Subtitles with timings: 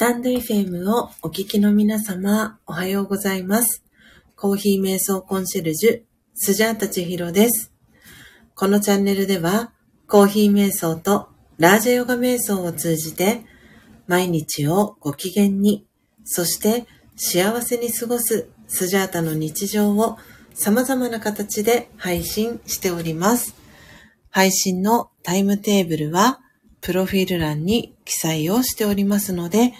[0.00, 3.84] タンド FM をお聞きの皆様、おはようございます。
[4.34, 6.02] コーヒー瞑想コンシェルジュ、
[6.34, 7.70] スジャータチヒロです。
[8.54, 9.74] このチャンネルでは、
[10.06, 11.28] コーヒー瞑想と
[11.58, 13.42] ラージャヨガ瞑想を通じて、
[14.06, 15.86] 毎日をご機嫌に、
[16.24, 16.86] そして
[17.16, 20.16] 幸せに過ごすスジャータの日常を
[20.54, 23.54] 様々な形で配信しております。
[24.30, 26.40] 配信のタイムテーブルは、
[26.80, 29.72] プロフィール欄に記載をしておりますので、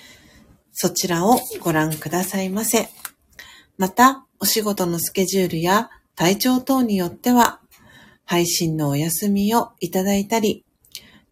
[0.72, 2.88] そちらをご覧くださいませ。
[3.78, 7.60] また、お仕事のスケジュールや体調等によっては、
[8.24, 10.64] 配信のお休みをいただいたり、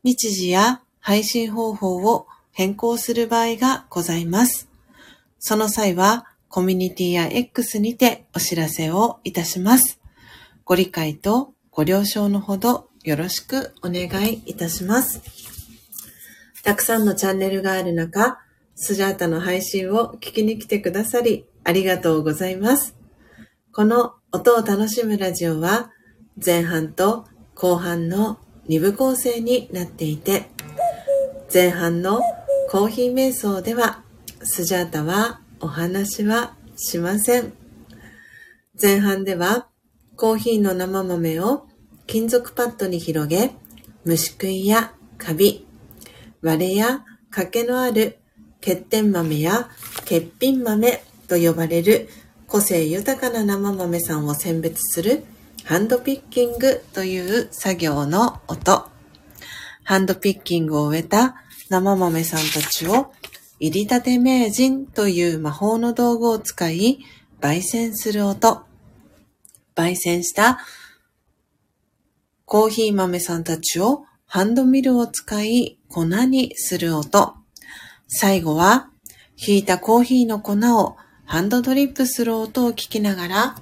[0.03, 4.69] 日時や配信方法を変更する場合がございます。
[5.39, 10.01] その際は、コミュニティや X にてお知らせをいたします。
[10.65, 15.48] ご理解とご了承のほどよろしくお願いいたします。
[16.65, 18.39] たくさんのチャンネルがある中、
[18.75, 22.97] スジャータの配信を聞きに来てくださり、ありがとうございます。
[23.73, 25.91] この音を楽しむラジオは、
[26.45, 28.39] 前半と後半の
[28.69, 30.51] 2部構成になっていて、
[31.53, 32.21] 前半の
[32.71, 34.03] コーヒー瞑想では、
[34.43, 37.53] スジャータはお話はしません。
[38.81, 39.69] 前半では、
[40.17, 41.67] コーヒーの生豆を
[42.09, 43.53] 金属パッドに広げ、
[44.05, 45.68] 虫食いやカビ、
[46.43, 48.19] 割れや欠けのある
[48.61, 49.69] 欠点豆や
[50.01, 52.09] 欠品豆と呼ばれる
[52.47, 55.25] 個性豊かな生豆さんを選別する
[55.65, 58.89] ハンドピッキングという作業の音。
[59.85, 61.37] ハンドピッキングを終えた
[61.69, 63.13] 生豆さんたちを
[63.61, 67.01] 入り立て名人という魔法の道具を使い
[67.41, 68.63] 焙煎する音。
[69.77, 70.59] 焙煎した
[72.45, 77.35] コーヒー豆さんたちをハンドミルを使い粉にする音。
[78.09, 78.91] 最後は、
[79.37, 83.57] ひいたコーヒーの粉をハンドドリップする音を聞きながら、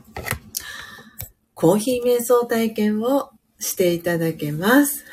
[1.55, 3.31] コーヒー瞑想体験を
[3.61, 5.05] していただけます。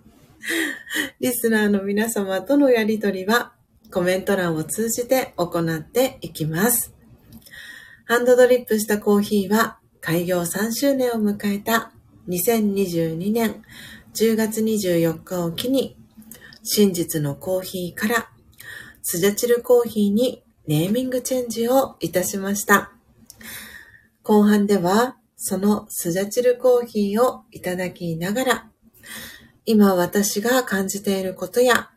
[1.20, 3.52] リスナーの皆様とのやりとりは
[3.92, 6.94] コメント欄を通じて行っていきます。
[8.06, 11.92] ハンドドリップしたコーヒーは開業3周年を迎えた
[12.28, 13.62] 2022年
[14.14, 15.96] 10月24日を機に
[16.62, 18.30] 真実のコーヒーから
[19.02, 22.92] スジャチルコーヒーにネーミングチェンジをいたしました。
[24.22, 28.70] 後半ではそのスジャチルコーヒーをいただきながら
[29.64, 31.90] 今私が感じていることや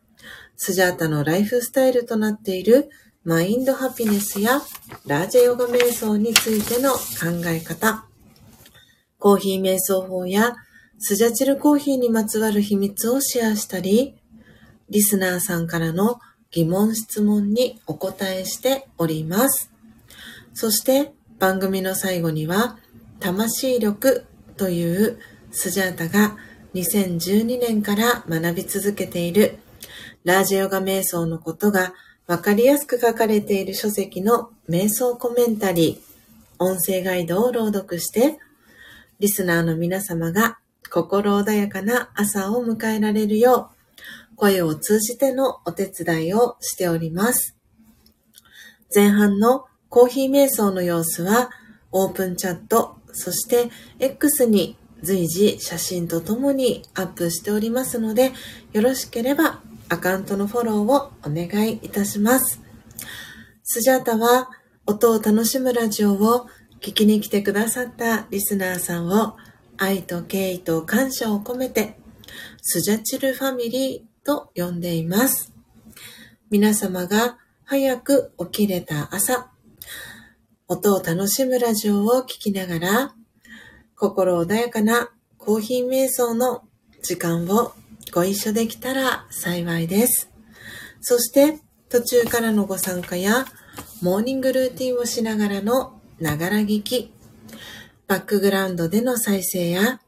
[0.56, 2.90] スジャータのライフスタイルとなっている
[3.24, 4.62] マインドハピネスや
[5.06, 7.00] ラージャヨガ瞑想についての考
[7.48, 8.06] え方、
[9.20, 10.56] コーヒー瞑想法や
[11.04, 14.14] スジャチルコーヒーにまつわる秘密をシェアしたり、
[14.92, 16.20] リスナーさんからの
[16.52, 19.72] 疑問質問にお答えしております。
[20.54, 22.78] そして番組の最後には、
[23.20, 24.28] 魂力
[24.58, 25.18] という
[25.50, 26.38] スジャータが
[26.76, 29.58] 2012年から学び続けている
[30.24, 31.96] ラージヨガ瞑想のことが
[32.28, 38.38] わかりやすく書かれている書籍の瞑想コメンタリー、音声ガイドを朗読して、
[39.20, 40.60] リスナーの皆様が
[40.92, 43.72] 心穏やかな朝を迎えられるよ
[44.34, 47.56] う、声を通じてのお手伝いをしております。
[48.94, 51.50] 前半のコーヒー瞑想の様子は、
[51.94, 58.34] オープンチャット、そして X に随時写真とともにアップしておりますので、
[58.74, 62.60] よろしければアカウントのフォローをお願いいたします。
[63.64, 64.50] スジャータは
[64.86, 66.48] 音を楽しむラジオを
[66.82, 69.38] 聞きに来てくださったリスナーさんを
[69.82, 71.98] 愛と敬意と感謝を込めて
[72.62, 75.52] スジャチルファミリーと呼んでいます。
[76.52, 79.50] 皆様が早く起きれた朝、
[80.68, 83.16] 音を楽しむラジオを聞きながら
[83.96, 86.62] 心穏やかなコーヒー瞑想の
[87.02, 87.74] 時間を
[88.14, 90.30] ご一緒できたら幸いです。
[91.02, 93.48] そして途中からのご参加や
[94.04, 97.12] モーニングルーティンをしながらのながら聞き、
[98.12, 100.02] バックグラウンドでの再生や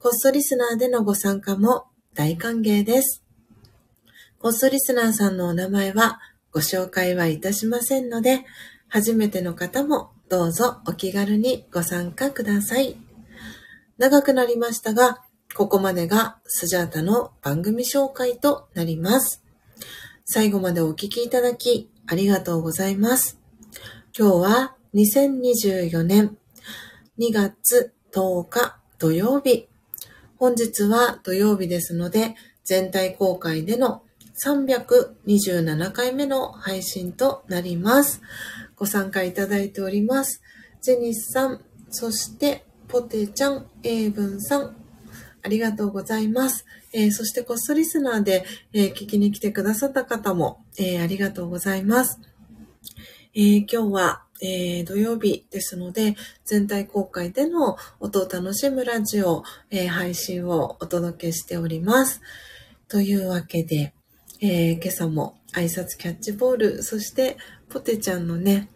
[0.00, 3.22] コストリスナーでのご参加も大歓迎です。
[4.40, 6.18] コストリスナーさんのお名前は
[6.50, 8.44] ご紹介はいたしませんので、
[8.88, 12.96] 初めての方もどうぞお気軽にご参加ください。
[13.96, 15.22] 長くなりましたが、
[15.54, 19.44] ここまでがスジャータの番組紹介となります。
[20.24, 23.38] 最後までお聞きいただきありがとうございます。
[24.18, 26.36] 今日は2024年
[27.20, 29.68] 2月10日土曜日。
[30.38, 32.34] 本日は土曜日ですので、
[32.64, 34.04] 全体公開での
[34.42, 38.22] 327回目の配信となります。
[38.74, 40.40] ご参加いただいております。
[40.80, 41.60] ジェニスさん、
[41.90, 44.74] そしてポテちゃん、エイブンさん、
[45.42, 46.64] ありがとうございます。
[46.94, 52.18] えー、そしてコストリスナーで、えー、聞きに来てくださった方も、えー、ありがとうございます。
[53.34, 62.20] え今日は、え土曜日ですので、全体公開での音を楽しむラジオ、え配信をお届けしております。
[62.88, 63.94] というわけで、
[64.40, 67.36] え今朝も挨拶キャッチボール、そして
[67.68, 68.68] ポテちゃんのね、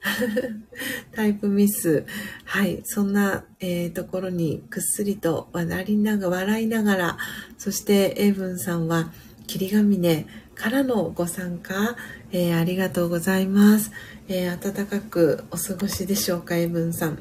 [1.15, 2.05] タイプミス。
[2.45, 2.81] はい。
[2.85, 7.19] そんな、えー、ところにくっすりと笑いながら、笑いながら、
[7.59, 9.13] そしてエイブンさんは、
[9.47, 11.97] 霧ヶ峰からのご参加、
[12.33, 13.91] えー、ありがとうございます。
[14.27, 17.19] えー、暖かくお過ごしでしょうか、エブンさん。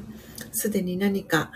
[0.52, 1.52] すでに何か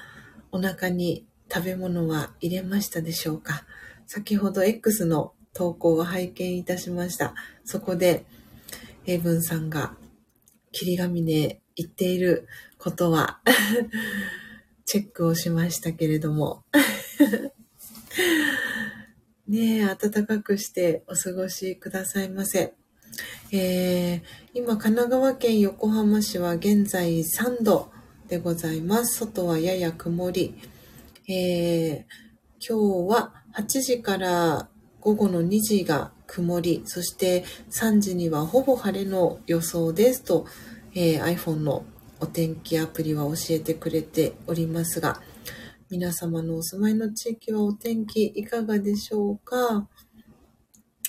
[0.52, 3.64] お腹に食べ物は入れましたでしょうか
[4.06, 7.34] 先ほど X の投稿を拝見いたしました。
[7.64, 8.26] そこで、
[9.06, 9.94] エブンさんが
[10.70, 13.40] 霧ヶ峰行っていることは
[14.84, 16.62] チェックをしましたけれども
[19.48, 22.74] ねえ、暖かくしてお過ごしくださいませ。
[23.52, 24.22] えー、
[24.54, 27.90] 今、神奈川県横浜市は現在3度
[28.28, 29.18] でございます。
[29.18, 30.54] 外はやや曇り。
[31.28, 32.04] えー、
[32.60, 34.68] 今日は8時から
[35.00, 40.46] 午後の2時が曇り、そして3時にはほぼ晴れの予想ですと、
[40.94, 41.84] えー、iPhone の
[42.20, 45.20] お天気アプリは教えてくれておりますが、
[45.90, 49.88] 皆様のお住まいの地域はお天気いかがでしょうか？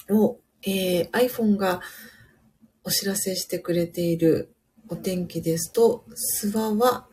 [0.09, 1.81] を、えー、iPhone が
[2.83, 4.53] お知らせしてくれている
[4.89, 6.05] お天気ですと、
[6.43, 7.07] 諏訪は、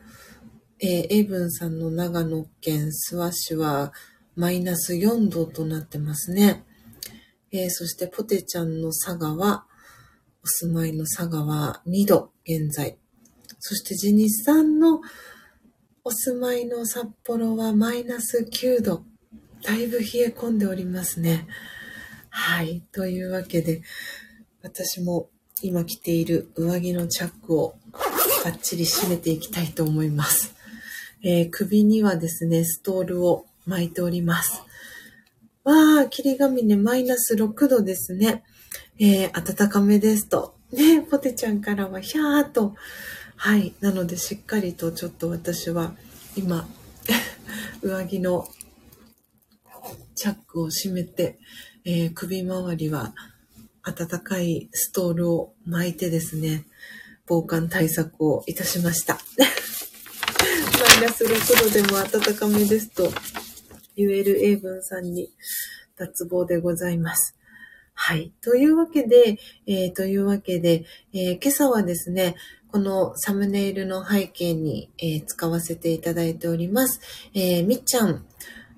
[0.79, 3.93] えー、エイブンさんの長野県諏訪市は
[4.35, 6.63] マイナス4度となってますね。
[7.51, 9.65] えー、そしてポテちゃんの佐賀は、
[10.43, 12.97] お住まいの佐賀は2度現在。
[13.59, 15.01] そしてジニスさんの
[16.03, 19.03] お住まいの札幌はマイナス9度。
[19.61, 21.47] だいぶ冷え込んでおりますね。
[22.39, 22.83] はい。
[22.91, 23.81] というわけで、
[24.61, 25.27] 私も
[25.63, 27.75] 今着ている上着のチャックを
[28.45, 30.53] バッチリ締めていきたいと思います。
[31.23, 34.63] えー、首にはですね、ストールを巻いております。
[35.63, 38.43] わあ、霧ヶ峰マイナス6度ですね。
[38.99, 40.55] えー、暖かめですと。
[40.71, 42.75] ね、ポテちゃんからは、ひゃーと。
[43.35, 43.73] はい。
[43.81, 45.95] なので、しっかりとちょっと私は、
[46.35, 46.69] 今、
[47.81, 48.47] 上着の
[50.13, 51.39] チャックを閉めて、
[51.89, 53.13] えー、首周りは
[53.81, 56.65] 暖かいストールを巻いてですね、
[57.25, 59.17] 防寒対策をいたしました。
[59.39, 63.09] マイナス6度でも暖かめですと、
[63.95, 65.31] 言える英文さんに
[65.95, 67.37] 脱帽でございます。
[67.93, 68.33] はい。
[68.41, 72.35] というわけで、えー、というわけで、えー、今朝はですね、
[72.69, 76.99] このサムネイルの背景に、えー、使わせていただいております。
[77.33, 78.25] えみっちゃん、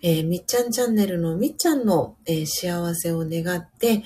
[0.01, 4.03] えみっちゃんチャンネルのみっちゃんの、え幸せを願って、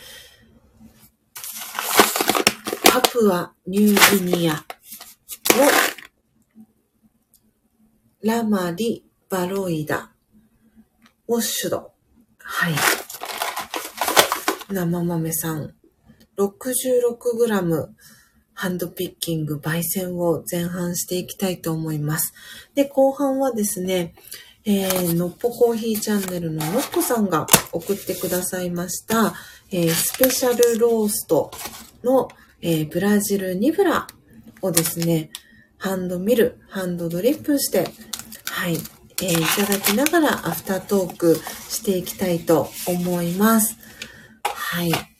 [2.91, 4.61] パプアニューギニアの
[8.23, 10.11] ラマリ・バロイダ
[11.27, 11.91] ウォッシュド。
[12.39, 12.73] はい。
[14.69, 15.75] 生豆さん。
[16.37, 17.87] 66g
[18.55, 22.33] ハンドピッキング焙煎を前半していきたいと思います。
[22.75, 24.13] で、後半はですね、
[24.65, 29.33] えー、のっぽコーヒーチャンネルののっぽさんが送ってくださいました、
[29.71, 31.51] えー、スペシャルロースト
[32.03, 32.29] の、
[32.61, 34.07] えー、ブラジルニブラ
[34.61, 35.29] をですね、
[35.77, 37.89] ハンドミル、ハンドドリップして、
[38.51, 38.75] はい、
[39.21, 43.77] えー、いただきながらアフタートークしていきたいと思います。
[44.43, 45.12] はい。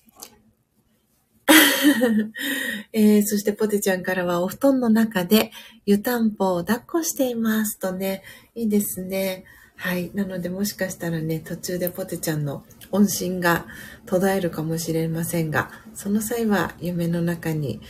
[2.94, 5.52] えー、そしてポテちゃんからはお布団の中で
[5.86, 8.24] 湯たんぽを抱っこしていますとね、
[8.56, 9.46] いいですね。
[9.76, 10.12] はい。
[10.14, 13.66] なのでもしかしたらね、途中でポテちゃんの音信が
[14.06, 17.82] 途絶えるかもしれませんが、その際は夢の中に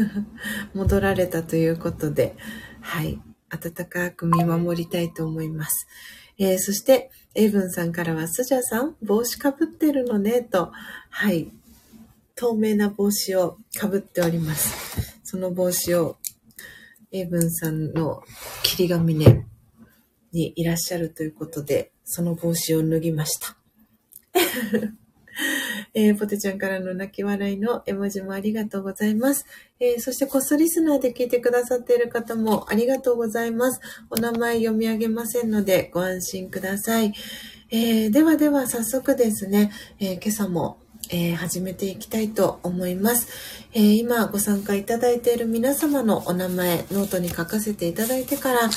[0.74, 2.36] 戻られたということで、
[2.80, 3.20] はい。
[3.50, 5.86] 温かく見守りたいと思います。
[6.38, 10.72] えー、そして、エイブンさんからは、スジャさん、帽子かぶってるのね、と、
[11.10, 11.52] はい、
[12.36, 15.20] 透明な帽子をかぶっております。
[15.22, 16.16] その帽子を、
[17.12, 18.24] エイブンさんの
[18.64, 19.46] 霧ヶ峰
[20.32, 23.56] にいらっしゃるということで、その帽子を脱ぎました。
[25.94, 29.46] えー、ポテちゃんからの泣き笑いの絵文字もありがとうございます。
[29.78, 33.80] えー、そしてコストリスナーで聞いてくださっている方もありがとうございます。
[34.10, 37.14] お名前読み上げませんのでご安心ください。
[37.70, 40.78] えー、ではでは早速ですね、え今朝も
[41.10, 43.28] えー、始めていきたいと思います、
[43.72, 48.70] えー、今ご参加いただいている皆様のお名前、ノートに書かせていただいてから、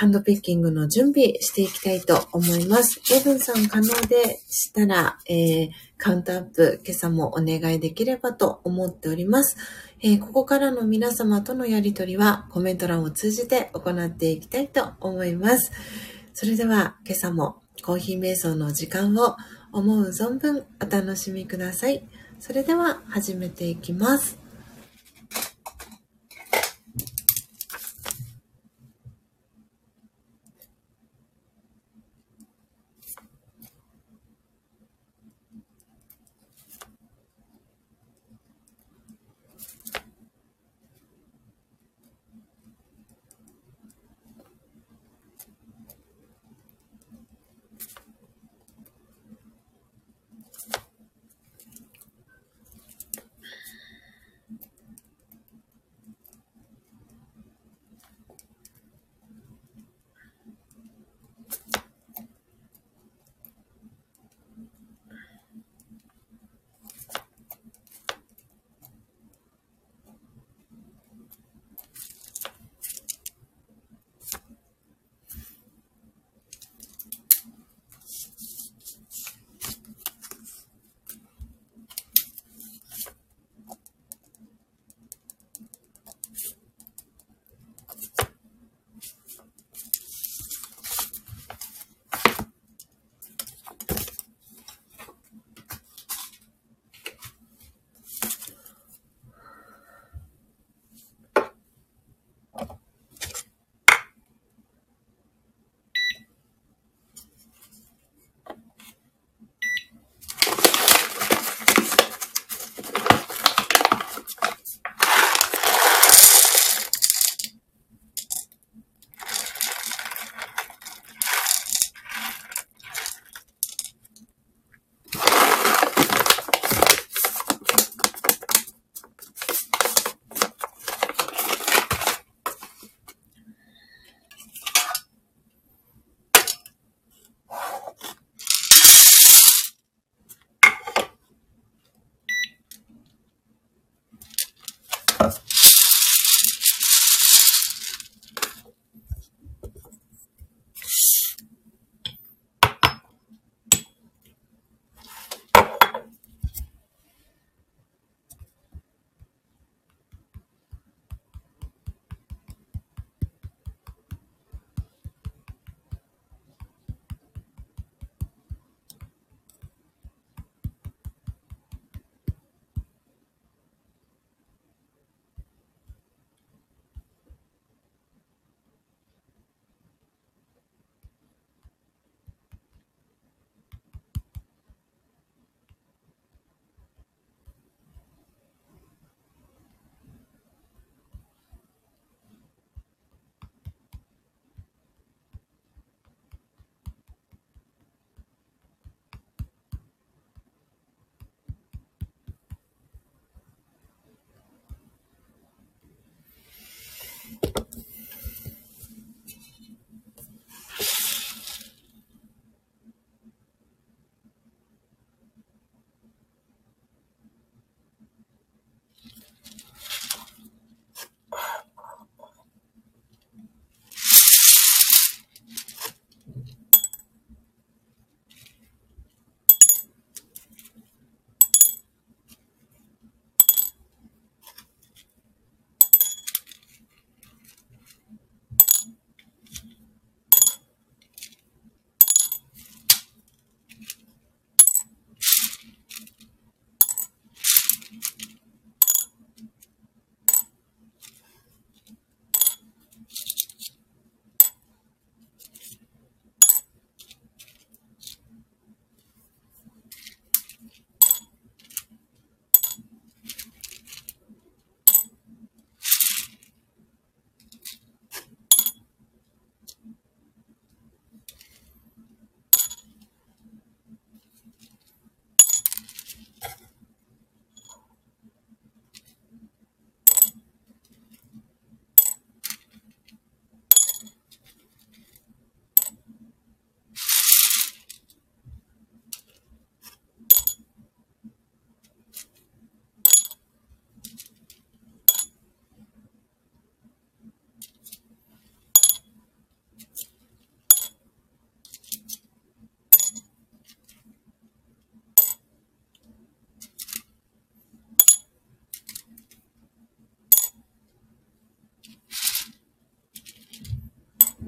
[0.00, 3.02] ハンドピッキングの準備していきたいと思います。
[3.14, 9.58] エブンさん可能でしたら、えー、カウントアップ今朝もお願いできればと思っております。
[10.02, 15.70] えー、ここからの皆様とのやりとりはコメント欄を通じて行っていきたいと思います。
[16.32, 19.36] それでは今朝もコーヒー瞑想の時間を
[19.72, 22.02] 思う存分お楽しみください。
[22.40, 24.39] それでは始めていきます。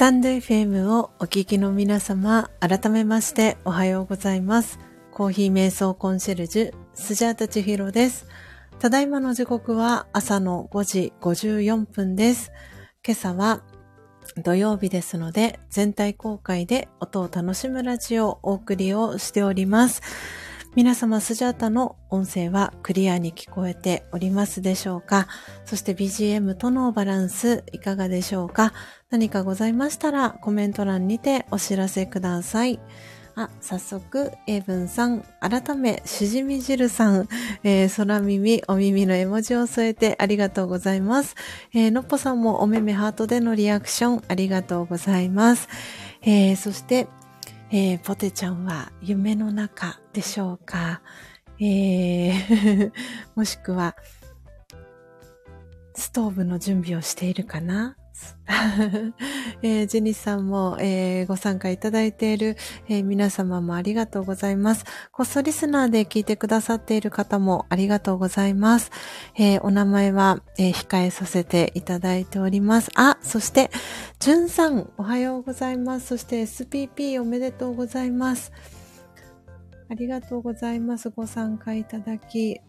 [0.00, 4.78] タンド FM をお聞きの皆様、改めましておはようございます。
[5.12, 8.26] コーヒー瞑想コンシェルジュ、スジャータチヒロです。
[8.78, 12.50] ただいまの時刻は朝の5時54分です。
[13.06, 13.60] 今朝は
[14.38, 20.00] 土曜日ですので、全体公開で音を楽しむラジオをお送りをしております。
[20.76, 25.26] 皆様スジャータの音声はクリアに聞こえておりますでしょうか？
[25.64, 28.72] そして BGM とのバランスいかがでしょうか？
[29.10, 32.78] 何かございましたらコメント欄にてお知らせください。
[33.34, 37.28] あ、早速、エイブンさん、改め、しじみ汁さん、
[37.64, 41.34] えー、空耳、お耳の絵文字を添えてありがとうございます。
[41.72, 45.68] えー、のっぽさんもおめめハートでのリアクションありがとうございます。
[46.22, 47.08] えー、そして、
[47.72, 51.02] えー、ポテちゃんは夢の中でしょうか、
[51.60, 52.92] えー
[53.36, 53.94] もしくは、
[55.94, 57.96] ストーブの準備をしているかな？
[59.62, 62.56] えー、ジェニスさんも、えー、ご参加いただいている、
[62.88, 64.84] えー、皆様もありがとうございます。
[65.12, 68.90] こっそリスナーで聞いてくださっている方もありがとうございます。
[69.38, 72.90] えお名前は、え控えさせていただいております。
[72.96, 73.70] あ、そして、
[74.18, 76.08] ジュンさん、おはようございます。
[76.08, 78.52] そして SPP おめでとうございます。
[79.88, 81.10] ありがとうございます。
[81.10, 82.60] ご参加いただき。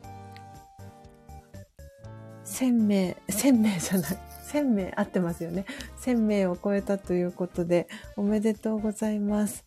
[2.46, 4.31] 1000名、1000名じゃない。
[4.52, 5.66] 1000名合ってますよね。
[6.02, 7.88] 1000名を超えたということで、
[8.18, 9.66] おめでとうございます。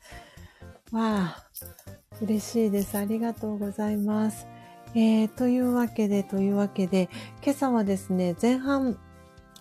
[0.92, 1.44] わあ、
[2.20, 2.96] 嬉しいです。
[2.96, 4.46] ありがとうございます。
[4.94, 7.08] えー、というわけで、というわけで、
[7.42, 8.98] 今朝はですね、前半、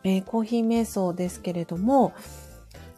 [0.04, 2.14] えー、コーヒー瞑想ですけれども、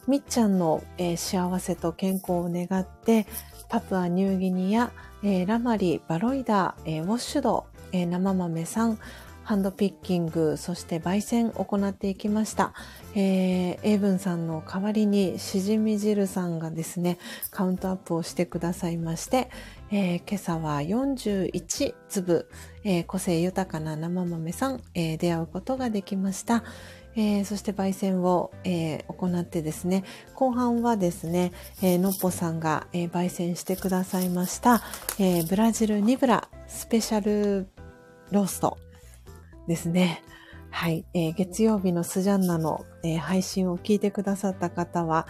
[0.08, 3.26] みっちゃんの、えー、幸せと健康を願って、
[3.70, 4.92] パプアニューギニア、
[5.24, 9.00] えー、ラマリ、バロイダ、えー、ウォッシュド、えー、生豆さん、
[9.46, 12.74] ハンドピッキング、そして焙煎を行っていきました。
[13.14, 17.20] えー、エイブンさんの代わりにしじみ汁さんがですね、
[17.52, 19.52] カウントアップをしてくださいまして、
[19.92, 22.50] えー、今朝は41粒、
[22.84, 26.64] えー、個性豊かな生豆さん、えー、出会うことができました。
[27.16, 31.52] えー、そして焙煎を、えー、行ってですね、後半はですね、
[31.84, 34.82] えー、のっぽさんが、えー、焙煎してくださいました、
[35.20, 37.68] えー、ブラジルニブラスペシャル
[38.32, 38.80] ロースト、
[39.68, 40.24] ですね。
[40.70, 41.06] はい。
[41.14, 45.26] えー、月曜日のスジャンナの、えー、配信を聞いてくださった方は、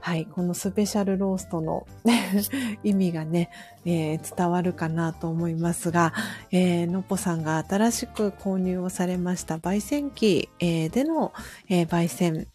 [0.00, 0.26] はい。
[0.26, 1.88] このスペシャルローストの
[2.84, 3.50] 意味がね、
[3.84, 6.14] えー、伝わるかなと思いますが、
[6.52, 11.32] えー、のっぽさんが新しく購入をされました焙煎機、えー、での、
[11.68, 12.46] え、焙煎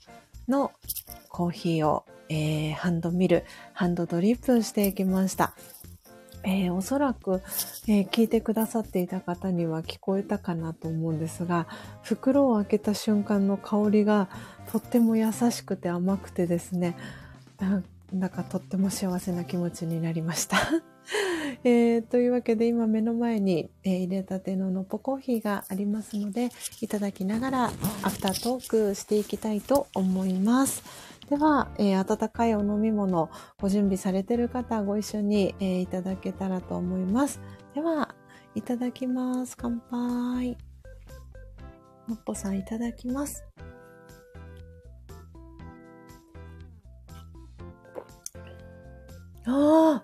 [0.47, 0.71] の
[1.27, 3.43] コーヒーを、え、ハンドミル、
[3.73, 5.53] ハンドドリップしていきました。
[6.43, 7.41] えー、おそらく、
[7.87, 11.67] えー、聞いてくださっていた方には聞こえたかなと思うんですが、
[12.03, 14.29] 袋を開けた瞬間の香りが
[14.71, 16.97] とっても優しくて甘くてですね、
[18.11, 20.57] なんかとっても幸せな気持ちになりました。
[21.63, 26.49] えー、というわけで今目の前に、え、入れたてののっぽコーヒーがありますので、
[26.81, 27.63] いただきながら
[28.03, 31.10] アフタートークしていきたいと思います。
[31.31, 37.39] では、えー、温かいお飲み物ご準備されてる方ご一緒に、えー、いただけたらと思います。
[37.73, 38.13] では、
[38.53, 39.55] いただきます。
[39.57, 40.57] 乾杯。
[42.09, 43.45] のっぽさんいただきます。
[49.45, 50.03] あ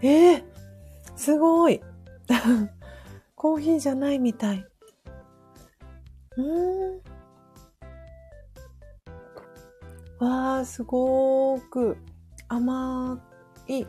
[0.00, 0.44] ええー、
[1.16, 1.80] すごい。
[3.34, 4.64] コーヒーじゃないみたい。
[6.36, 6.42] う
[6.94, 7.17] ん。
[10.18, 11.96] わー、すごーく
[12.48, 13.20] 甘
[13.68, 13.84] い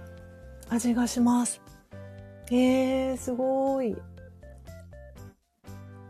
[0.69, 1.61] 味がします。
[2.51, 3.97] えー、すごーい。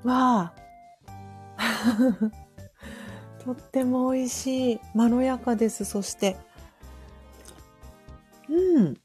[0.04, 2.32] わー。
[3.46, 4.80] とっても美味しい。
[4.94, 6.36] まろやかです、そして。
[8.50, 8.98] うん。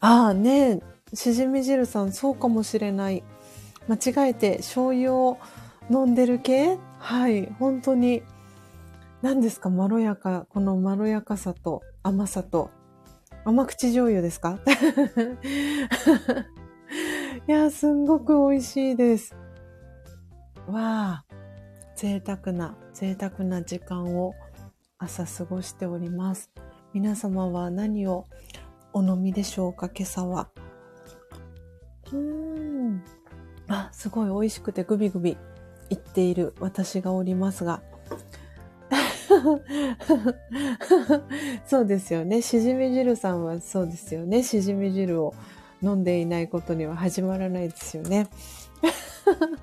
[0.00, 0.80] ああね、
[1.12, 3.22] しじみ汁さん、そうかもしれない。
[3.88, 5.38] 間違えて醤油を
[5.90, 6.78] 飲んでる系？
[6.98, 8.22] はい、本当に。
[9.22, 9.68] 何ですか？
[9.70, 12.70] まろやか、このまろやかさと甘さと。
[13.44, 14.58] 甘口醤油ですか？
[17.46, 19.34] いや、すんごく美味しいです。
[20.66, 21.34] わあ、
[21.96, 24.34] 贅沢な、贅沢な時間を
[24.98, 26.50] 朝過ごしております。
[26.92, 28.26] 皆様は何を
[28.92, 29.88] お飲みでしょうか？
[29.88, 30.48] 今朝は。
[32.12, 33.02] うーん。
[33.68, 35.36] あ、すごい美味しくてグビグビ
[35.90, 37.82] いっている私がおりますが、
[41.66, 42.42] そうですよね。
[42.42, 44.42] しじみ汁さんはそうですよね。
[44.42, 45.34] しじみ汁を
[45.82, 48.28] 飲んでいないことには始まらないですよね。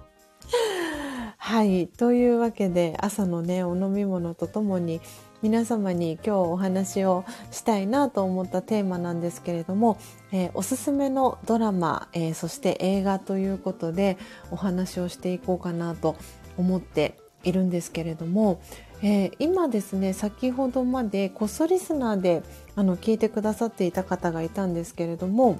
[1.38, 1.88] はい。
[1.88, 5.02] というわけで、朝のね、お飲み物とともに、
[5.42, 9.98] 皆様に今日お話をしたいなと思ったテーマなんですけれども、
[10.32, 14.18] えー、おすすめのドラマ、えー、そして映画ということで
[14.50, 16.16] お話をしていこうかなと
[16.58, 18.60] 思っているんですけれども、
[19.08, 22.41] えー、今ですね先ほどまでこっそリスナーで
[22.76, 25.60] あの聞いてくださっていた方がいたんですけれども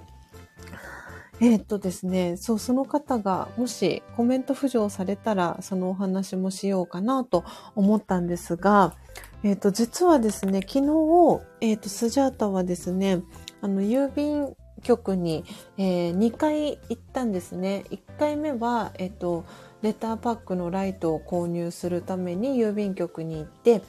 [1.40, 7.44] えー、っとですね、そう、その方がもしコメント浮上されたら、そのお話もしようかなと
[7.76, 8.96] 思ったんですが、
[9.44, 13.22] えー、っと、実はですね、昨日、えー、っと、スジャータはですね、
[13.62, 15.44] あの、郵便局に、
[15.78, 17.84] えー、2回行ったんですね。
[17.90, 19.44] 1回目は、えっと、
[19.86, 23.84] レターパックのライトを購入するために郵便局に行って、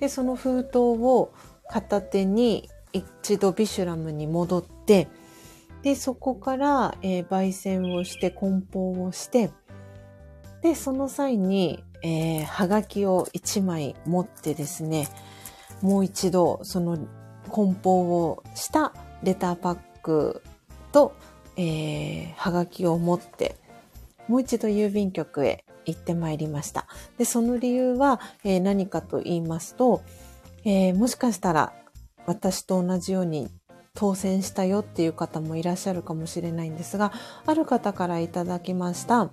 [0.00, 1.32] で、その封筒を
[1.70, 5.06] 片手に一度ビシュラムに戻って、
[5.82, 9.52] で、そこから、えー、焙煎をして、梱包をして、
[10.62, 15.08] で、その際に、えー、はがきを1枚持ってですね、
[15.80, 16.98] もう一度、その
[17.50, 18.92] 梱包をした
[19.22, 20.42] レターパック
[20.90, 21.14] と、
[21.56, 23.54] えー、はがきを持って、
[24.28, 26.86] もう一度郵便局へ行ってまいりました。
[27.18, 30.02] で、その理由は、えー、何かと言いますと、
[30.64, 31.72] えー、もしかしたら
[32.26, 33.48] 私と同じように
[33.94, 37.12] 当選したよっていう方もいらっしゃるかもしれないんですが、
[37.46, 39.30] ある方からいただきました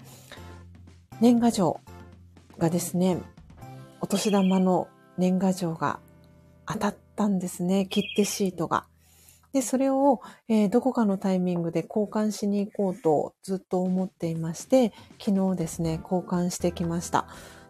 [1.19, 1.79] 年賀状
[2.57, 3.17] がですね、
[3.99, 4.87] お年玉の
[5.17, 5.99] 年賀状が
[6.65, 7.85] 当たったんですね。
[7.87, 8.85] 切手シートが。
[9.53, 14.93] で、それを、えー、どこかのタイミングで交換しに行こうとずっと思っていまして、
[15.23, 17.27] 昨日ですね、交換してきました。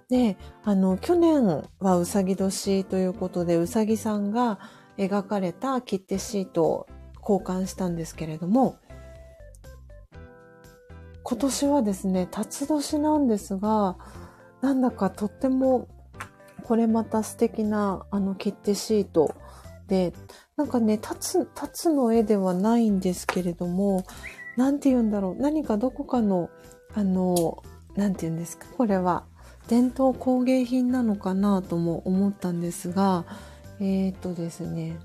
[0.10, 4.60] で、あの、去年はうさぎ年ということで、うさぎさんが、
[4.98, 6.88] 描かれた切手シートを
[7.20, 8.78] 交換したんですけれども、
[11.24, 13.98] 今年はですね、辰年なんですが、
[14.62, 15.88] なんだかとっても
[16.64, 19.36] これまた素敵なあの切手シート
[19.88, 20.14] で、
[20.56, 24.06] なんかね、立つ、立つの絵ではないんですけれども、
[24.56, 25.42] なんて言うんだろう。
[25.42, 26.50] 何かどこかの、
[26.94, 27.64] あの、
[27.96, 28.68] なんて言うんですか。
[28.78, 29.26] これは
[29.68, 33.26] 伝統工芸品なのかなとも思ったんですが、
[33.80, 35.00] えっ、とですね。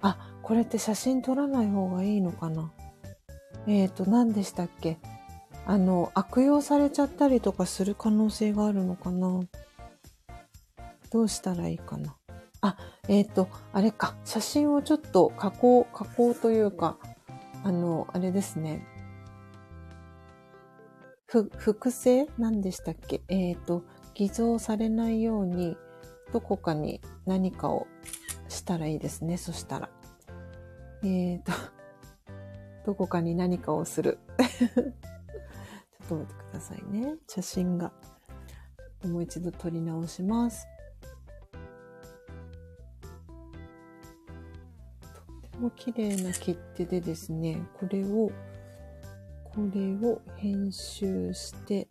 [0.00, 2.72] あ、これって写真撮らない方がいいのかな
[3.66, 4.98] えっ、と、何でしたっけ
[5.66, 9.40] あの、悪用されちゃったりとかする可能性があるのかな
[11.10, 12.16] どうしたらいいかな
[12.62, 12.76] あ、
[13.08, 14.14] えっ、ー、と、あれか。
[14.24, 16.96] 写真をちょっと加工、加工というか、
[17.64, 18.86] あの、あれですね。
[21.26, 23.22] ふ、複製何でしたっけ？
[23.28, 23.82] えっ、ー、と、
[24.14, 25.76] 偽造されないように、
[26.32, 27.88] どこかに何かを
[28.48, 29.36] したらいいですね。
[29.38, 29.90] そしたら。
[31.02, 31.50] えーと、
[32.86, 34.20] どこかに何かをする。
[34.38, 34.66] ちょ
[36.04, 37.16] っと待ってくださいね。
[37.26, 37.92] 写真が。
[39.04, 40.68] もう一度撮り直します。
[45.62, 48.32] も綺麗な切手でですね、これを、
[49.44, 51.88] これを編集して、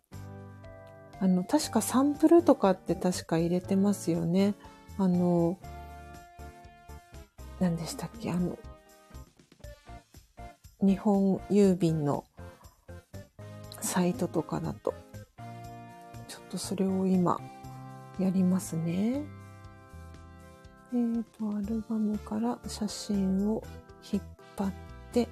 [1.18, 4.54] あの、確かサンプルとかって確か入れてますよね。
[4.98, 5.58] あの、
[7.60, 8.58] 何でしたっけあの、
[10.82, 12.24] 日本郵便の
[13.80, 14.92] サイトとかだと。
[16.28, 17.40] ちょっとそれを今、
[18.18, 19.22] やりますね。
[20.92, 23.62] えっ、ー、と、アルバムから写真を
[24.12, 24.22] 引っ
[24.56, 24.72] 張っ
[25.12, 25.28] て、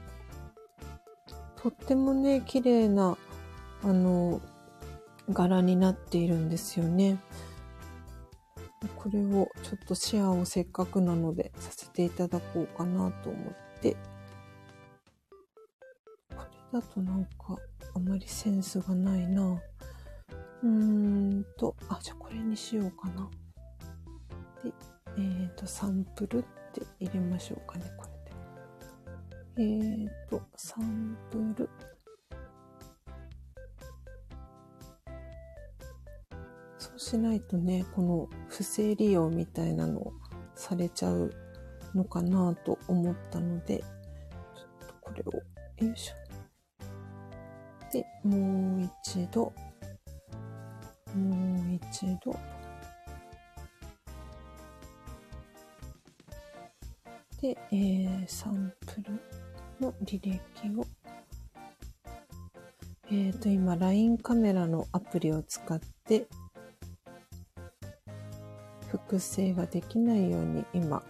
[1.56, 3.18] とってもね、綺麗な、
[3.82, 4.40] あの、
[5.28, 7.18] 柄になっているんですよね。
[8.96, 13.96] これをちょっとシェアをせっかくなのでさせていただこうかなと思って。
[16.30, 16.36] こ
[16.72, 17.58] れだとなんか
[17.94, 19.61] あまりセンスがないな。
[20.62, 23.28] うーんと、あ、じゃあこれにしようかな。
[24.64, 24.72] で、
[25.16, 26.42] えっ、ー、と、サンプルっ
[26.72, 28.06] て入れましょうかね、こ
[29.56, 29.70] れで。
[29.72, 31.68] えっ、ー、と、サンプル
[36.78, 36.99] そう。
[36.99, 40.12] しないとね、この不正利用みたいなの
[40.54, 41.32] されちゃう
[41.95, 46.14] のかなと思ったので、ちょっとこれを、よいしょ。
[47.92, 49.53] で、もう一度、
[51.14, 52.38] もう一度、
[57.41, 59.21] で、えー、サンプル
[59.80, 60.41] の履歴
[60.79, 60.87] を、
[63.11, 66.26] えっ、ー、と、今、LINE カメラのアプリを使って
[68.91, 71.03] 複製ができないように今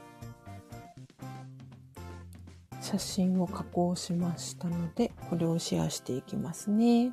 [2.80, 7.12] 写真を加工しましたのでこれをシェアしていきますね。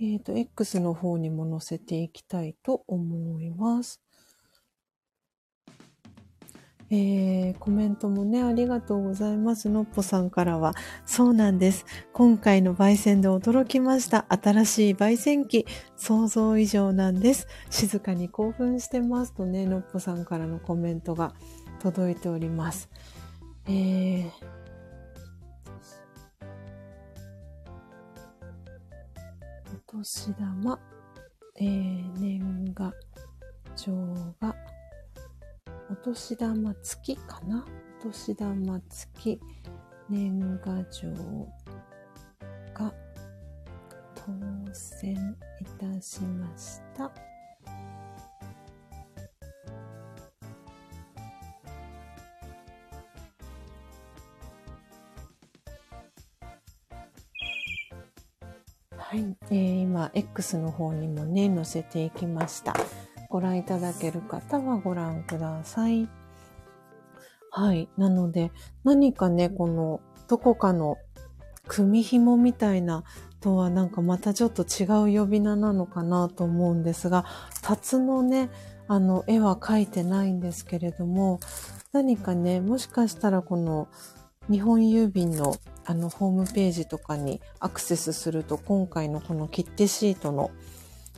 [0.00, 4.03] えっ、と、X の方にも載せていきたいと思います。
[6.96, 9.68] えー、コメントもね、ありがとうございます。
[9.68, 10.74] のっぽさんからは。
[11.06, 11.84] そうなんです。
[12.12, 14.26] 今回の焙煎で驚きました。
[14.28, 15.66] 新しい焙煎機、
[15.96, 17.48] 想像以上なんです。
[17.68, 19.34] 静かに興奮してます。
[19.34, 21.34] とね、のっぽさんからのコメントが
[21.80, 22.88] 届いております。
[23.66, 24.30] えー、
[29.74, 30.78] お年玉、
[31.56, 32.92] えー、年賀
[33.74, 33.92] 状
[34.40, 34.54] が、
[35.90, 37.64] お年玉付きかな？
[38.00, 39.40] お年玉付き
[40.08, 41.08] 年賀状
[42.74, 42.92] が
[44.14, 47.10] 当選いたしました。
[58.96, 62.74] はい、えー今 X の方にもね載せていきました。
[63.34, 66.08] ご覧いただける方はご覧ください。
[67.50, 67.88] はい。
[67.96, 68.52] なので、
[68.84, 70.98] 何かね、この、どこかの
[71.66, 73.02] 組紐みたいな
[73.40, 77.24] とはなんかまたちょっと違う呼び名なのかなと思うんですが、
[77.60, 78.50] タツのね、
[78.86, 81.40] あの、絵は描いてないんですけれども、
[81.90, 83.88] 何かね、もしかしたらこの、
[84.48, 90.52] 日本郵便のあの、ホームページとかにアクセスすると、今回のこの切手シートの、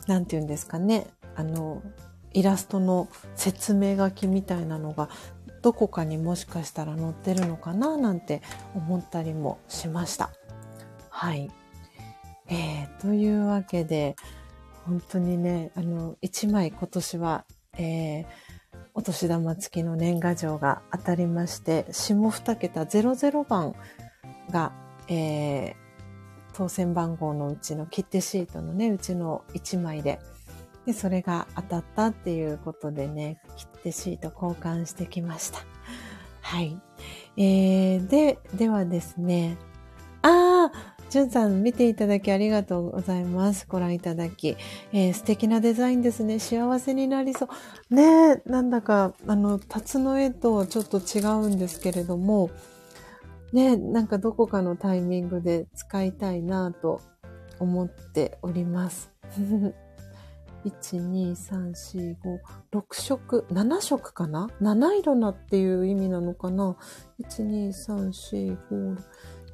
[0.06, 1.82] なんて言うんですかね、あの、
[2.36, 5.08] イラストの説明書きみたいなのが
[5.62, 8.42] どこかにもしかしたら載ってるのかななんて
[8.74, 10.30] 思ったりもしました。
[11.08, 11.50] はい。
[12.48, 14.16] えー、というわけで、
[14.84, 17.46] 本当にね、あの、1枚今年は、
[17.78, 18.26] えー、
[18.92, 23.74] お年玉付きの年賀状が当たりまして、下2桁00番
[24.50, 24.72] が、
[25.08, 25.74] えー、
[26.52, 30.20] 当選番号のうちの切手シートのね、うちの1枚で、
[30.86, 35.58] で、それが当たったっていうことでね、切手シート交換してきました。
[36.40, 36.80] はい。
[37.36, 39.58] えー、で、ではですね、
[40.22, 43.66] あー、じゅんさん見ていただきありがとうございます。
[43.68, 44.56] ご覧いただき。
[44.92, 46.38] えー素敵なデザインですね。
[46.38, 47.48] 幸せになりそ
[47.90, 47.94] う。
[47.94, 48.02] ね
[48.32, 52.50] え、なんだか、あの、タツの絵とちょっと違うんですけれども、
[53.52, 57.00] ねえ、なんかどこかのタイミングで使いたいなと
[57.60, 59.12] 思っております。
[60.66, 62.40] 1、2、3、4、5、
[62.72, 66.76] 6色、7色かな ?7 色なっていう意味なのかな
[67.20, 68.98] ?1、2、3、4、5、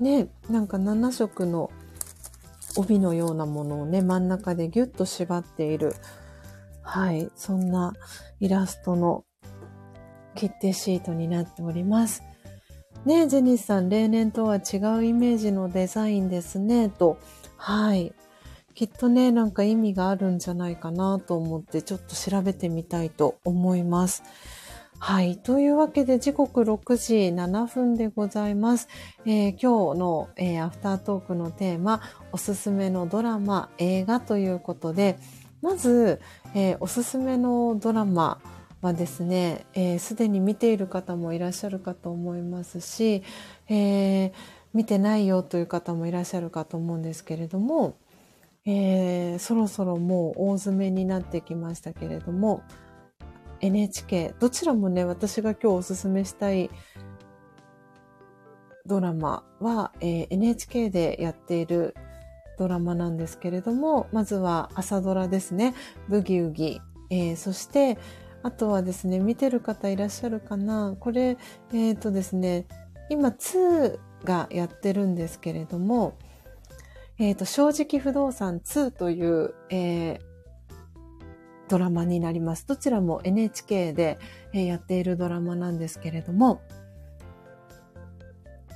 [0.00, 1.70] ね、なんか7色の
[2.76, 5.94] 帯のようなものをね、真ん中でギュッと縛っている、
[6.82, 7.92] はい、そんな
[8.40, 9.24] イラストの
[10.34, 12.22] 切手シートになっております。
[13.04, 17.18] ねジェニスさん、例年とは違うイメージのデザインですね、と。
[17.58, 18.14] はい。
[18.74, 24.22] きっとね、なんか意味があるんじゃないかなと思って、ちょっと調べてみたいと思います。
[24.98, 25.36] はい。
[25.36, 28.88] というわけで、時刻6時7分でございます。
[29.26, 32.00] えー今日の、えーアフタートークのテーマ、
[32.30, 35.18] おすすめのドラマ、映画ということで、
[35.60, 36.20] まず、
[36.54, 38.40] えーおすすめのドラマ
[38.80, 43.24] はですね、えすでに見ている方もいらっしゃるかと思いますし、
[43.68, 44.32] え
[44.72, 47.96] 見てないよという方もいらっしゃるかと思うんですけれども、
[48.64, 52.62] えーそろそろもう大詰めになってきましたけれども、
[53.60, 56.70] NHK、どちらもね、私が今日おすすめしたい
[58.86, 61.94] ドラマは、えー NHK でやっている
[62.58, 65.74] ドラマなんですけれども、まずは朝ドラですね、
[66.08, 66.80] ブギウギ。
[67.10, 67.98] えーそして、
[68.44, 71.36] あとはですね、見てる方いらっしゃるかなこれ、
[71.72, 72.66] えっ、とですね、
[73.08, 76.16] 今2がやってるんですけれども、
[77.22, 80.32] えっ、と、正直不動産2という、えー
[81.68, 82.66] ドラマになります。
[82.66, 84.18] どちらも NHK で、
[84.52, 86.60] えーやっているドラマなんですけれども、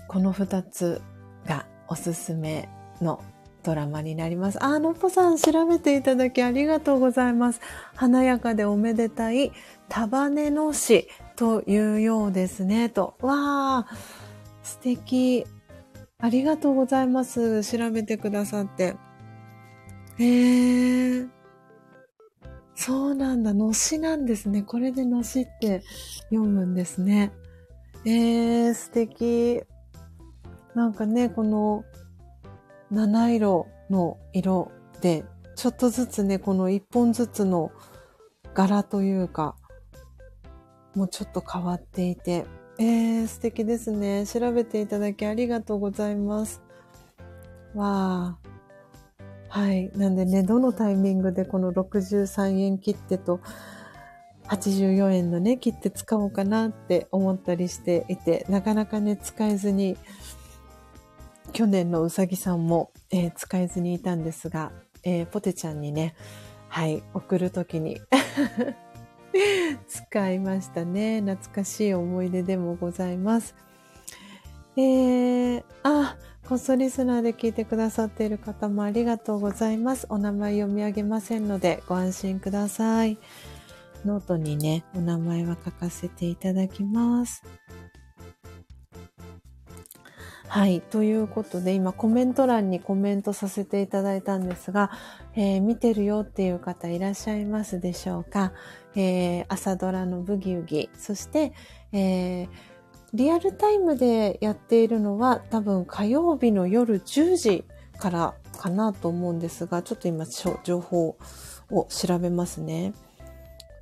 [0.06, 1.02] この2つ
[1.44, 2.68] がおすすめ
[3.02, 3.20] の
[3.64, 4.62] ドラマになります。
[4.62, 7.60] あ、のっぽさん調べていただきありがとうございます。
[7.96, 9.50] 華やかでおめでたい
[9.88, 12.90] 束ねの市というようですね。
[12.90, 13.16] と。
[13.20, 13.96] わー、
[14.62, 15.44] 素敵。
[16.18, 17.62] ありがとうございます。
[17.62, 18.96] 調べてくださって。
[20.18, 21.28] へー。
[22.74, 23.52] そうなんだ。
[23.52, 24.62] のしなんですね。
[24.62, 25.82] これでのしって
[26.30, 27.32] 読むんですね。
[28.06, 29.62] えー、素敵。
[30.74, 31.84] なんかね、この
[32.90, 34.72] 七色の色
[35.02, 35.24] で、
[35.54, 37.72] ちょっとずつね、この一本ずつの
[38.54, 39.56] 柄というか、
[40.94, 42.46] もうちょっと変わっていて、
[42.78, 44.26] えー、素敵ですね。
[44.26, 46.60] 調べていただきありがとうございます。
[47.74, 48.56] わー。
[49.48, 49.90] はい。
[49.96, 53.40] なんでね、どのタイミングでこの63円切手と
[54.48, 59.96] 84円のね、切手使おうかなって思ったりしていて、なかなかね、使えずに、
[61.52, 64.72] 去年のうさぎさんも、えー、使えずにいたんですが、
[65.02, 66.14] えー、ポテちゃんにね、
[66.68, 68.00] はい、送るときに
[69.88, 71.20] 使いましたね。
[71.20, 73.54] 懐かしい思い出でもございます。
[74.76, 76.16] えー、あ、
[76.48, 80.06] こっそリスナーで聞いてくださっている方もありがとうございます。
[80.10, 83.18] お名前読み上げませんのでご安心ください。
[84.04, 87.42] ノートにね、お名前は書かせていただきます。
[90.48, 90.80] はい。
[90.80, 94.90] ということで、今コメント欄にコメントさせていただいたんですが、
[95.34, 98.52] えー、見てるよっていう方いらっしゃいますでしょうか、
[98.94, 101.52] えー、朝ドラのブギウギ、そして、
[101.92, 102.48] えー
[103.14, 107.64] リアルタイムでやっているのは多分火曜日の夜10時
[107.98, 110.26] からかなと思うんですが、ちょっと今
[110.64, 111.16] 情報
[111.70, 112.92] を調べますね。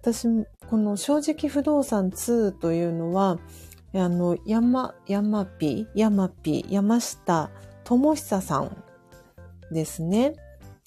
[0.02, 0.28] 私、
[0.68, 3.38] この正直不動産2というのは、
[3.94, 7.50] あの、山、山ピ、山ピ、山下
[7.84, 8.76] 智久さん
[9.72, 10.34] ですね。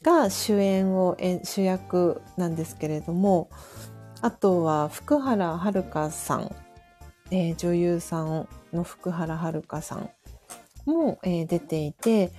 [0.04, 3.50] が主演を、主役なんですけれども、
[4.22, 6.56] あとは福原遥さん。
[7.30, 10.10] えー、女優さんの福原遥さん
[10.86, 12.32] も、えー、出ていて、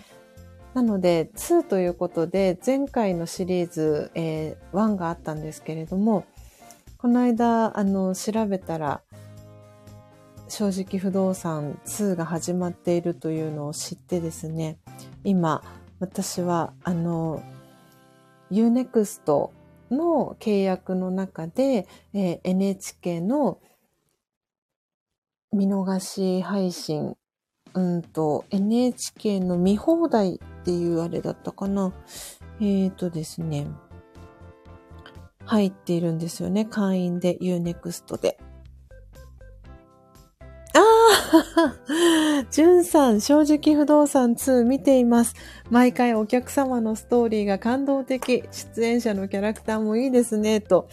[0.75, 6.25] なので2ということで前回のシリーズ、えー、1があったんですけれども、
[6.99, 9.03] この間あの調べたら
[10.49, 14.79] 正直不動産2が始まっているというのを知ってですね、
[15.25, 15.63] 今
[16.01, 17.43] 私はあの
[18.51, 19.51] Unext
[19.91, 23.61] の契約の中で、えー、NHK の
[25.53, 27.17] 見逃し配信、
[27.75, 31.93] うんと、NHK の見放題っていうあれだったかな。
[32.61, 33.67] えーとですね、
[35.45, 36.65] 入っているんですよね。
[36.67, 38.39] 会員で Unext で。
[40.75, 45.35] ああじゅんさん、正直不動産2見ています。
[45.71, 48.45] 毎回お客様のストーリーが感動的。
[48.51, 50.89] 出演者のキャラクターもいいですね、と。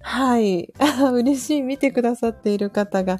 [0.00, 0.72] はい。
[1.12, 1.62] 嬉しい。
[1.62, 3.18] 見てくださっている方が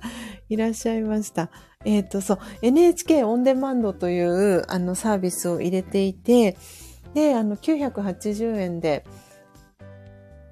[0.48, 1.50] いらっしゃいました。
[1.84, 6.56] えっ、ー、と、そう、NHK オンデマンドというあのサービスを入れていて、
[7.14, 9.04] で、あの、980円で、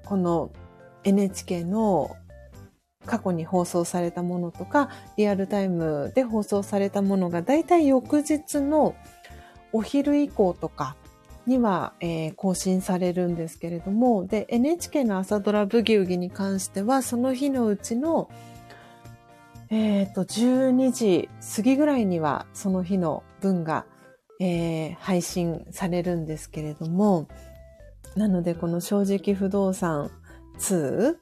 [0.05, 0.51] この
[1.03, 2.15] NHK の
[3.07, 8.95] 過去に放送されたものとか、リアルタイムで放送されたものが、だいたい翌日の
[9.73, 10.95] お昼以降とか
[11.47, 18.29] には、えー、更新されるんですけれども、で、NHK の朝ドラブギウギに関しては、その日のうちの
[19.69, 23.85] えっ、ー、と、12時過ぎぐらいにはその日の分が、
[24.39, 27.27] えー、配信されるんですけれども、
[28.15, 30.09] なのでこの正直不動産
[30.59, 31.15] 2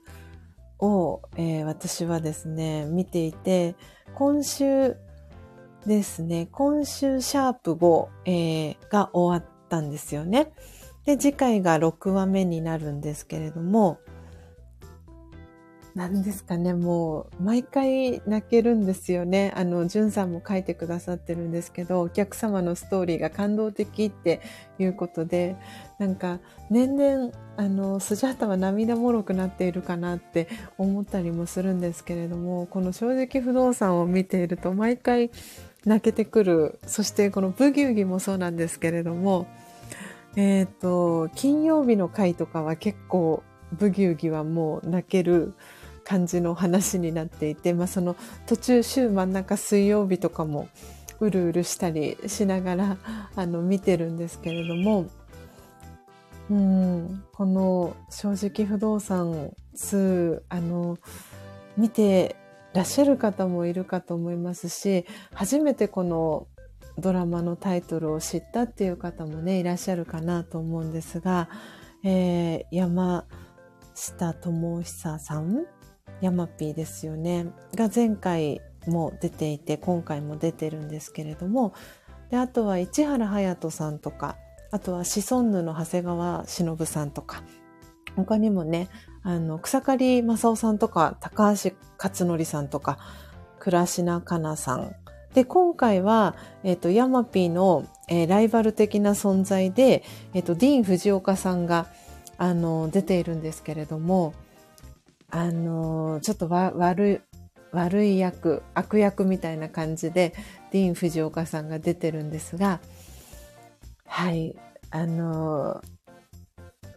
[0.86, 3.76] を、えー、私はですね、見ていて、
[4.14, 4.95] 今週
[5.86, 10.53] ですね、今週シャープ5、えー、が終わったんですよね。
[11.06, 13.99] で、次回が6話目になるんですけれども、
[15.95, 19.53] 何ですかね、もう、毎回泣けるんですよね。
[19.55, 24.41] あの、じゅんさんも書いてくださってるんですけど、お客様のストーリーが感動的って
[24.77, 25.55] いうことで、
[25.97, 26.39] なんか、
[26.69, 35.31] 年々、あの、スジャータは涙もろくなっているかなって思ったりもするんですけれども、この正直不動産を見ていると、毎回
[35.85, 36.77] 泣けてくる。
[36.85, 39.47] そして、このブギウギもそうなんですけれども、
[40.35, 45.53] えっ、ー、と、金曜日の回とかは結構、ブギウギはもう泣ける
[46.06, 48.15] 感じの話になっていて、まあ、その
[48.45, 50.69] 途中週真ん中水曜日とかも
[51.19, 52.98] うるうるしたりしながら
[53.36, 55.06] あの見てるんですけれども、
[56.49, 60.98] うん、この正直不動産2、あの、
[61.76, 62.36] 見て
[62.73, 66.48] らっしゃる方もいるかと思いますし、初めてこの
[66.98, 71.49] ドラマのタイトルを知ったっていう方もね、いらっしゃるかなと思うんですが、
[72.03, 73.26] えー、山
[73.94, 75.65] 下智久さん
[76.21, 77.47] ヤマピーですよね。
[77.75, 81.73] が前回も出ていて今回も出てるんですけれども。
[82.29, 84.35] であとは市原隼人さんとか
[84.71, 87.43] あとはシソンヌの長谷川忍さんとか。
[88.15, 88.87] 他にもね
[89.23, 92.97] あの草刈正雄さんとか高橋克典さんとか
[93.59, 94.95] 倉科香奈さん。
[95.33, 101.87] で今回は、え、ー、とヤマピーの、えー、ライバル的な存在で、え、ー、とディーン・藤岡さんが
[102.37, 104.33] あの出ているんですけれども。
[105.30, 107.19] あの、ちょっと悪い、
[107.72, 110.34] 悪い役、悪役みたいな感じで、
[110.72, 112.80] ディーン・藤岡さんが出てるんですが、
[114.06, 114.56] はい、
[114.91, 115.81] あの、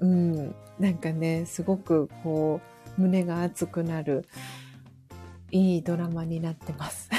[0.00, 2.60] うん、なんかね、すごくこ
[2.96, 4.26] う、胸が熱くなる、
[5.50, 7.10] いいドラマになってます。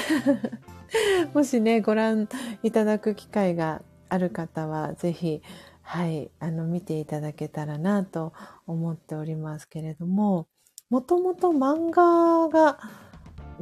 [1.34, 2.28] もしね、ご覧
[2.62, 5.42] いただく機会がある方は、ぜひ、
[5.82, 8.32] はい、あの、見ていただけたらなと
[8.66, 10.46] 思っておりますけれども、
[10.90, 12.78] もともと漫画が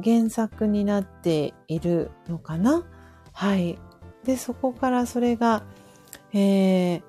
[0.03, 2.83] 原作になっているのかな？
[3.33, 3.77] はい。
[4.23, 5.63] で、そこからそれが、
[6.33, 7.01] えー、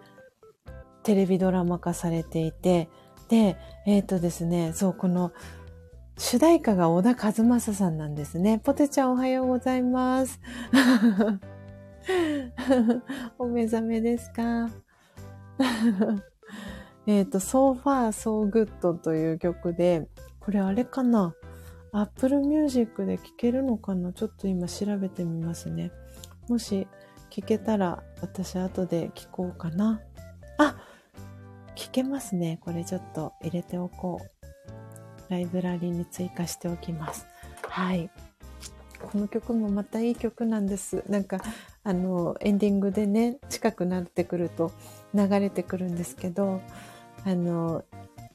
[1.03, 2.89] テレビドラマ化されていて、
[3.29, 3.57] で、
[3.87, 5.33] えっ、ー、とですね、そう、この、
[6.19, 8.61] 主題歌が小田和正さんなんですね。
[8.63, 10.39] ポテちゃんおはようございます。
[13.39, 14.69] お目覚めですか？
[17.07, 20.09] えっと、So Far So Good という曲で、
[20.39, 21.35] これあれかな
[21.93, 24.13] ?Apple Music で聴けるのかな？
[24.13, 25.91] ちょっと今調べてみますね。
[26.49, 26.87] もし
[27.31, 30.01] 聞けたら私後で聞こうかな。
[30.59, 30.77] あ
[31.77, 32.59] 聞けますね。
[32.63, 34.27] これちょっと入れておこう。
[35.31, 37.27] ライブラリに追加しておきます。
[37.63, 38.11] はい。
[39.01, 41.05] この曲もまたいい曲なんです。
[41.09, 41.41] なんか、
[41.85, 44.73] あの、エンディングでね、近くなってくると
[45.15, 46.61] 流れてくるんですけど、
[47.25, 47.85] あの、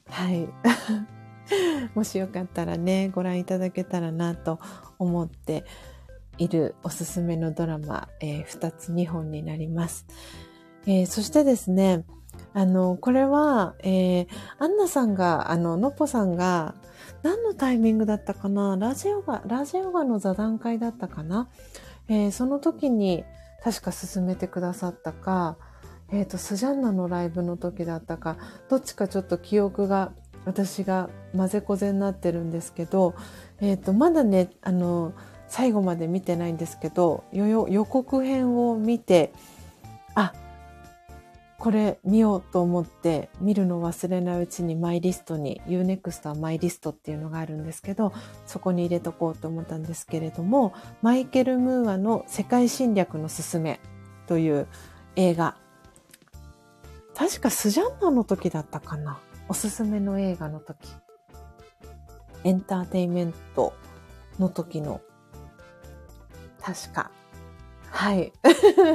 [0.08, 0.48] はい。
[1.94, 4.58] もしよかったらね、ご覧いただけたらなと
[4.98, 5.64] 思って
[6.38, 10.06] いるおすすめのドラマ、えー、2つ2本になります。
[10.86, 12.04] えー、そしてですね、
[12.52, 16.74] あの、これは、えー、アンナさんが、あの、のっぽさんが、
[17.22, 18.76] 何のタイミングだったかな？
[18.76, 21.48] ラジオが、ラジオガの座談会だったかな？
[22.08, 23.24] えー、その時に
[23.62, 25.56] 確か進めてくださったか、
[26.10, 28.36] えっ、ー、と、スジャンナのライブの時だったか、
[28.68, 30.12] どっちかちょっと記憶が
[30.44, 33.14] 私が混ぜこぜになってるんですけど、
[33.60, 35.12] えっ、ー、と、まだね、あの、
[35.48, 39.32] 最後まで見てないんですけど、予告編を見て、
[40.14, 40.32] あ、
[41.58, 48.12] これ見ようと思って見るの忘れないうちにマイリストに UNEXT はマイリストっていうのがあるんですけど
[48.46, 53.80] そこに入れとこうと思ったんですけれどもマイケル・ムーアの世界侵略のすすめ
[54.26, 54.66] という
[55.16, 55.56] 映画
[57.16, 59.18] 確かスジャンナの時だったかな
[59.48, 60.76] おすすめの映画の時
[62.44, 63.72] エンターテイメント
[64.38, 65.00] の時の
[66.60, 67.10] 確か
[67.96, 68.30] はい。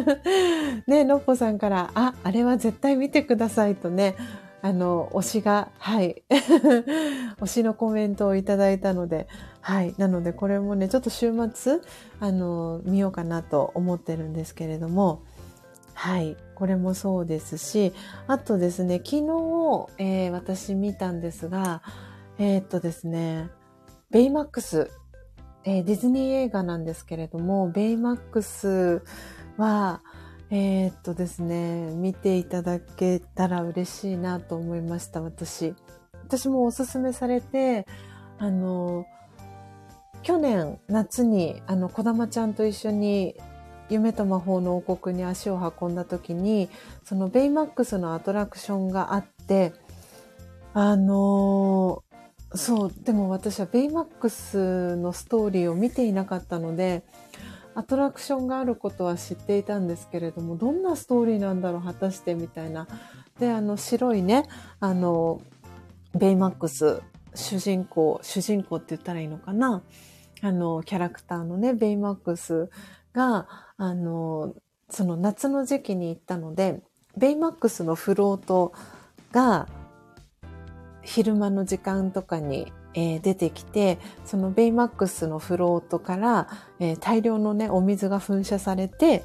[0.86, 4.16] ね、のっぽさんから、あ、あれは絶対見てくださいとね、
[4.62, 6.24] あの、推しが、はい。
[6.30, 9.28] 推しのコメントをいただいたので、
[9.60, 9.96] はい。
[9.98, 11.80] なので、これもね、ちょっと週末、
[12.20, 15.24] あの、見ようかなと思ってるんですけれども、
[15.94, 16.38] はい。
[16.56, 17.94] これもそうですし、
[18.28, 21.82] あとですね、昨日、えー、私見たんですが、
[22.38, 23.50] えー、っとですね、
[24.10, 24.90] ベイマックス
[25.64, 29.04] えー、ディズニー映画なんですけれども、ベイマックス
[29.58, 30.02] は、
[30.50, 35.76] え、っとですね、見ていただけたら嬉しいなと思いました、私。
[36.24, 37.86] 私もおすすめされて、
[38.40, 39.06] あの、
[40.24, 43.36] 去年夏に、あの、小玉ちゃんと一緒に
[43.92, 46.70] 夢と魔法の王国に足を運んだ時に、
[47.04, 49.74] そのベイマックスのアトラクションがあって、
[50.74, 52.04] あの
[52.56, 57.04] そう、でも私はベイマックスのストーリーを見ていなかったので、
[57.76, 62.88] アトラクションがあることは知っていたんですけれども、どんなストーリーなんだろう、果たしてみたいな。
[63.40, 64.46] で、あの、白いね、
[64.82, 65.42] あの、
[66.14, 67.02] ベイマックス、
[67.34, 69.82] 主人公、主人公って言ったらいいのかな？
[70.42, 72.70] あの、キャラクターのね、ベイマックス
[73.14, 73.48] が、
[73.82, 74.54] あの、
[74.92, 76.84] その夏の時期に行ったので、
[77.18, 78.74] ベイマックスのフロート
[79.32, 79.68] が、
[81.02, 86.48] 昼間の時間とかに、えー、出てきて、そのベイマックスのフロートから、
[86.80, 89.24] えー、大量のね、お水が噴射されて、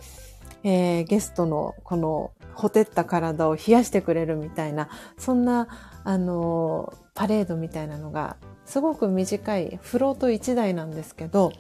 [0.65, 4.89] えー、ゲストのこのほてった体を冷やしてくれるみたいな、
[5.19, 5.69] そんな、
[6.03, 11.53] あのパレードみたいなのが、すごく短い、フロート1台なんですけど、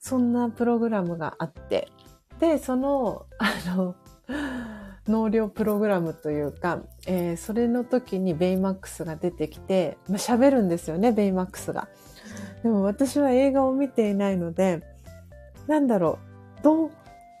[0.00, 1.88] そんなプログラムがあって、
[2.40, 3.94] で、その、 あの、
[5.06, 11.88] 納涼プログラムというか、えー、それの時にベイマックスが出てきて、まあ、喋るんですよね、ベイマックスが。
[12.62, 14.82] でも私は映画を見ていないので、
[15.66, 16.18] なんだろ
[16.60, 16.90] う、どう、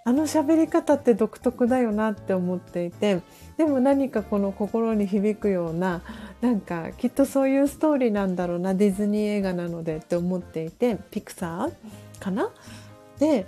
[0.04, 3.20] あの喋り方って独特だよなって思っていて、
[3.56, 6.02] でも何かこの心に響くような、
[6.40, 12.52] なんかきっとそういうストーリーなんだろうな、ディズニー映画なのでって思っていて、ピクサーかな？
[13.18, 13.46] で、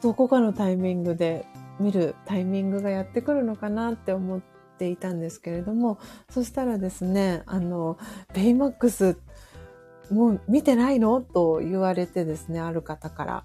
[0.00, 1.44] どこかのタイミングで
[1.78, 4.40] 見るタイミングがやってくるのかなって思っ
[4.78, 5.98] ていたんですけれども、
[6.30, 7.98] そしたらですね、あの、
[8.32, 9.18] ベイマックス、
[10.10, 11.20] もう見てないの？
[11.20, 13.44] と言われてですね、ある方から。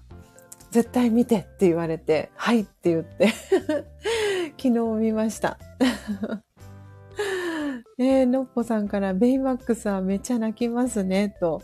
[0.70, 3.28] 絶対見てって言われて、はいって言って
[4.58, 5.56] 昨日見ました
[7.98, 11.62] えー、のっぽさんから、ベイマックスはめっちゃ泣きますね、と、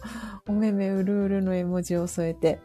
[0.49, 2.61] おめめうるうるの絵文字を添えて。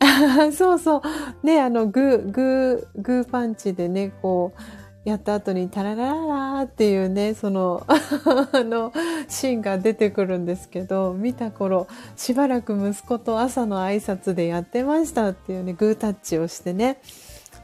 [0.52, 1.02] そうそ
[1.42, 1.46] う。
[1.46, 4.60] ね、あの、グー、グー、グーパンチでね、こう、
[5.04, 8.92] やった後にタララララっていうね、その、 あの、
[9.28, 17.00] シーンが出てくるんですけど、見た頃、しばらく息子と朝の挨拶でやってましたっていうね、グータッチをしてね。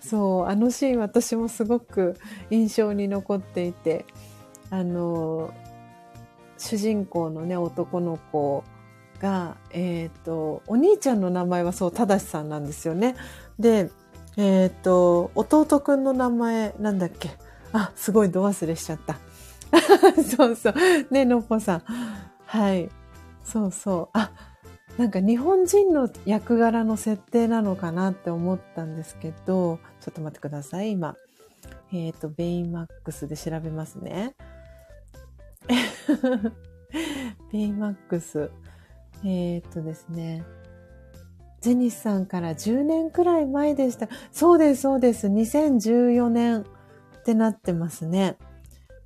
[0.00, 2.16] そう、あのシーン私もすごく
[2.50, 4.04] 印象に残っていて、
[4.70, 5.52] あの、
[6.58, 8.64] 主人公のね、男の子
[9.20, 13.16] が、えっ、ー、と、お兄ちゃんの名前はそう、ただしさんなんですよね。
[13.58, 13.90] で、
[14.36, 17.30] えっ、ー、と、弟くんの名前なんだっけ？
[17.72, 19.18] あ、すごい度忘れしちゃった。
[20.22, 20.74] そうそう。
[21.10, 21.82] ね、のっぽさん。
[22.44, 22.88] はい。
[23.44, 24.08] そうそう。
[24.12, 24.30] あ、
[24.96, 31.16] なんか日本人の役柄の設定なのかなって思ったんですけど、ちょっと待ってください、今。
[31.92, 34.34] えっ、ー、と、ベイマックスで調べますね。
[37.52, 38.50] ベイマックス。
[39.24, 40.44] えっ、とですね。
[41.60, 44.08] ジェニスさんから10年くらい前でした。
[44.30, 45.26] そうです、そうです。
[45.26, 48.36] 2014年ってなってますね。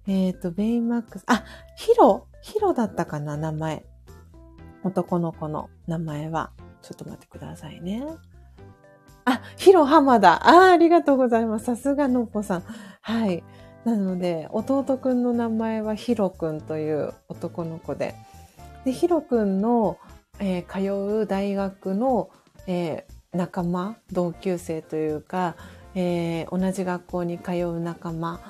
[0.07, 1.24] えっ、と、ベイマックス。
[1.27, 1.45] あ、
[1.77, 3.85] ヒロヒロだったかな、名前。
[4.85, 6.51] 男の子の名前は。
[6.83, 8.05] ちょっと待ってくださいね。
[9.24, 10.49] あ、ヒロハマだ。
[10.49, 11.65] ああ、ありがとうございます。
[11.65, 12.65] さすがのっぽさん。
[13.01, 13.45] はい。
[13.85, 18.15] なので、弟くんの名前はヒロくんという男の子で。
[18.85, 19.99] で、ヒロくんの、
[20.39, 22.31] えー、通う大学の、
[22.67, 25.57] えー、仲間、同級生というか、
[25.95, 28.41] えー、同じ学校に通う仲間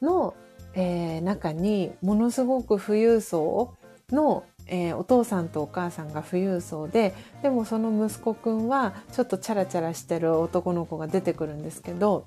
[0.00, 0.34] の、
[0.74, 3.74] え中にものすごく富裕層
[4.10, 12.26] のえー、お父さんとお母さんが富裕層ででもその息子くんはちょっとチャラチャラしてる男の子が出てくるんですけど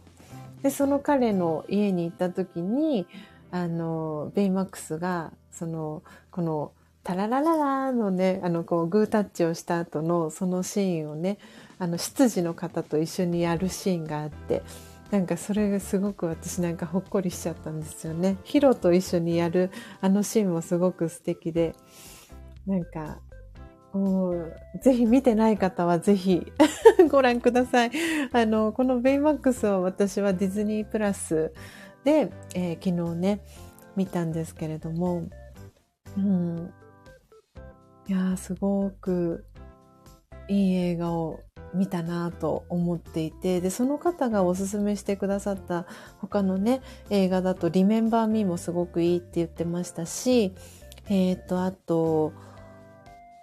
[0.62, 3.06] でその彼の家に行った時に
[3.52, 6.72] あのベイマックスがそのこの
[7.04, 11.38] タララララのねあのこうグータッチをした後のそのシーンをね
[11.78, 14.64] あの執事の方と一緒にやるシーンがあって
[15.12, 18.38] なんかそれがすごく私なんかほっこりしちゃったんですよね。
[18.44, 19.70] ヒロと一緒にやる
[20.02, 21.76] あのシーンもすごく素敵で
[22.66, 23.20] なんか、
[24.82, 26.52] ぜひ見てない方はぜひ
[27.10, 27.92] ご覧ください。
[28.32, 31.54] あの、このベイマックスを私はディズニープラス
[32.04, 33.42] で、えー、昨日ね、
[33.96, 35.24] 見たんですけれども、
[36.18, 36.74] うん。
[38.08, 39.46] いや、すごく
[40.48, 41.40] いい映画を
[41.74, 45.86] 見たなと思っていて、で、その方がおすすめしてくださった
[46.20, 50.54] 他のね、映画だと、リメンバーミーもすごくいいって言ってましたし、
[51.08, 52.34] えっ、ー、と、あと、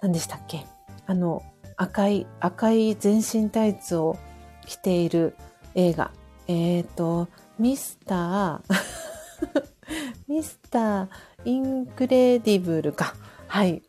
[0.02, 0.66] 何でしたっけ？
[1.06, 1.42] あの、
[1.76, 4.18] 赤い、赤い全身タイツを
[4.66, 5.36] 着ている
[5.74, 6.10] 映画。
[6.48, 8.82] えっ、ー、と、ミスター
[10.28, 11.08] ミスター
[11.44, 13.14] インクレディブルか。
[13.46, 13.82] はい。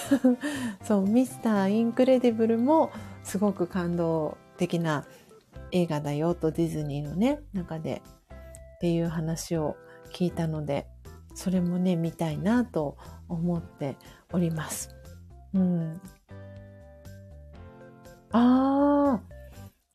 [0.82, 2.90] そう、ミスターインクレディブルも
[3.22, 5.04] すごく感動的な
[5.72, 8.02] 映画だよとディズニーのね、中で
[8.76, 9.76] っていう話を
[10.12, 10.86] 聞いたので、
[11.34, 12.96] それもね、見たいなと
[13.28, 13.96] 思って
[14.32, 14.93] おります。
[15.54, 16.00] うん。
[18.32, 19.22] ああ、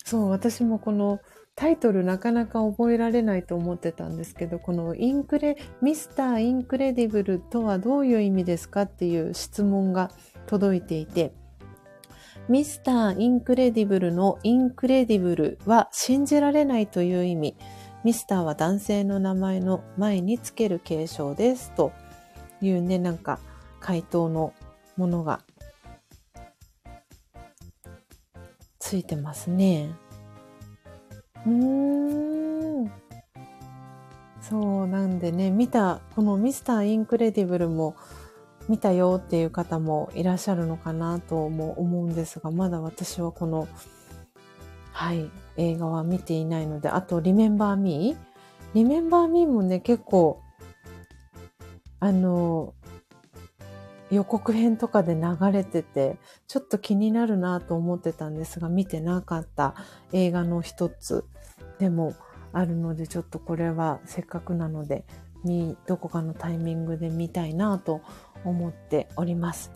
[0.05, 1.19] そう、私もこの
[1.55, 10.09] タイトルなかなか覚えられないと思ってたんですけど、このインクレ、ミスターインクレディブルとはどういう意味ですかっていう質問が
[10.47, 11.33] 届いていて、
[12.47, 17.55] ミスターインクレディブルのインクレディブルは信じられないという意味。
[18.05, 21.73] ミスターは男性の名前の前につける敬称です。
[21.75, 21.91] と
[22.61, 23.37] いうね、なんか
[23.81, 24.53] 回答の
[24.95, 25.41] ものが
[28.79, 29.91] ついてますね。
[31.45, 32.91] うーん。
[34.41, 37.95] そうなんでね、見た、このミスターインクレディブルも
[38.67, 43.67] 見たよっていう方もいらっしゃるのかなとも思うんですが、まだ私はこの、
[44.91, 48.17] はい、映画は見ていないので、あと、リメンバーミー？
[48.73, 50.41] リメンバーミーもね、結構、
[51.99, 52.73] あの、
[54.11, 56.17] 予告編とかで流れてて、
[56.47, 59.75] ちょっと気になるなと思ってたんですが、見てなかった
[60.11, 61.25] 映画の一つ
[61.77, 62.15] でも
[62.51, 65.05] あるので、ちょっとこれはせっかくなので、
[65.85, 68.01] どこかのタイミングで見たいなと
[68.43, 69.71] 思っております。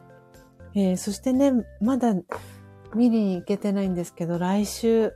[0.75, 2.13] えー、そしてね、まだ
[2.95, 5.13] 見に行けてないんですけど、来週、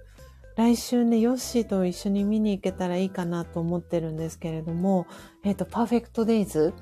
[0.56, 5.06] 来週ね、ヨッシーと一緒に見に行けたらいいかなと思ってるんですけれども、
[5.44, 6.74] えっ、ー、と、パーフェクトデイズ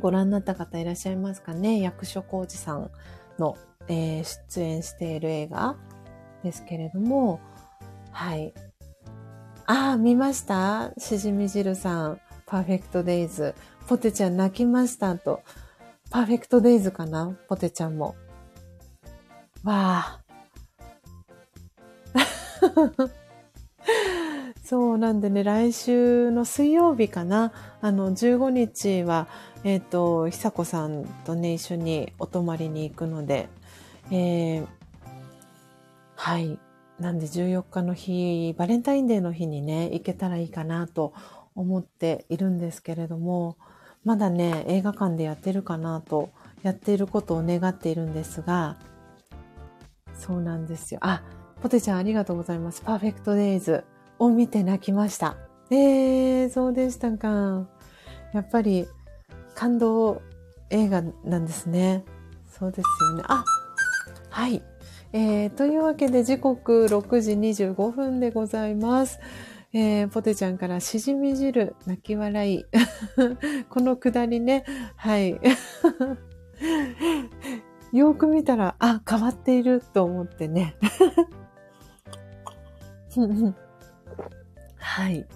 [0.00, 1.80] ご覧になった方いらっしゃいますかね？
[1.80, 2.90] 役所広司さん
[3.38, 3.56] の、
[3.88, 5.76] えー、出演している映画
[6.42, 7.40] ですけれども、
[8.10, 8.52] はい。
[9.66, 10.92] ああ、見ました？
[10.98, 12.20] しじみ汁さん。
[12.46, 13.54] パーフェクトデイズ。
[13.86, 15.16] ポテちゃん泣きました？
[15.16, 15.42] と。
[16.10, 17.34] パーフェクトデイズかな？
[17.48, 18.14] ポテちゃんも。
[19.62, 20.20] わあ。
[24.64, 27.52] そうなんでね、来週の水曜日かな。
[27.82, 29.28] あの、15日は、
[29.62, 33.50] えっ、ー、と、久子さんとね、一緒にお泊まりに行くので、
[34.10, 34.66] えー、
[36.16, 36.58] はい。
[36.98, 41.12] なんで14日の日、バレンタインデーの日にね、行けたらいいかなと
[41.54, 43.58] 思っているんですけれども、
[44.02, 46.30] まだね、映画館でやってるかなと、
[46.62, 48.78] やっていることを願っているんですが、
[50.18, 51.00] そうなんですよ。
[51.02, 51.22] あ、
[51.60, 52.80] ポテちゃんありがとうございます。
[52.80, 53.84] パーフェクトデイズ
[54.18, 55.36] を見て泣きました。
[55.70, 57.66] えー、そうでしたか。
[58.32, 58.86] やっぱり
[59.54, 60.22] 感動
[60.70, 62.04] 映画なんですね。
[62.50, 63.22] そうですよね。
[63.26, 63.44] あ、
[64.30, 64.62] はい。
[65.12, 69.20] えー、というわけで時刻6時25分でございます。
[69.72, 72.64] えー、ポテちゃんからしじみ汁、泣き笑い。
[73.70, 74.64] このくだりね、
[74.96, 75.40] はい。
[77.92, 80.76] よく見たら、あ、変わっていると思ってね。
[84.84, 85.26] はい。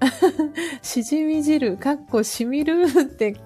[0.80, 3.36] しじみ汁、かっこしみるって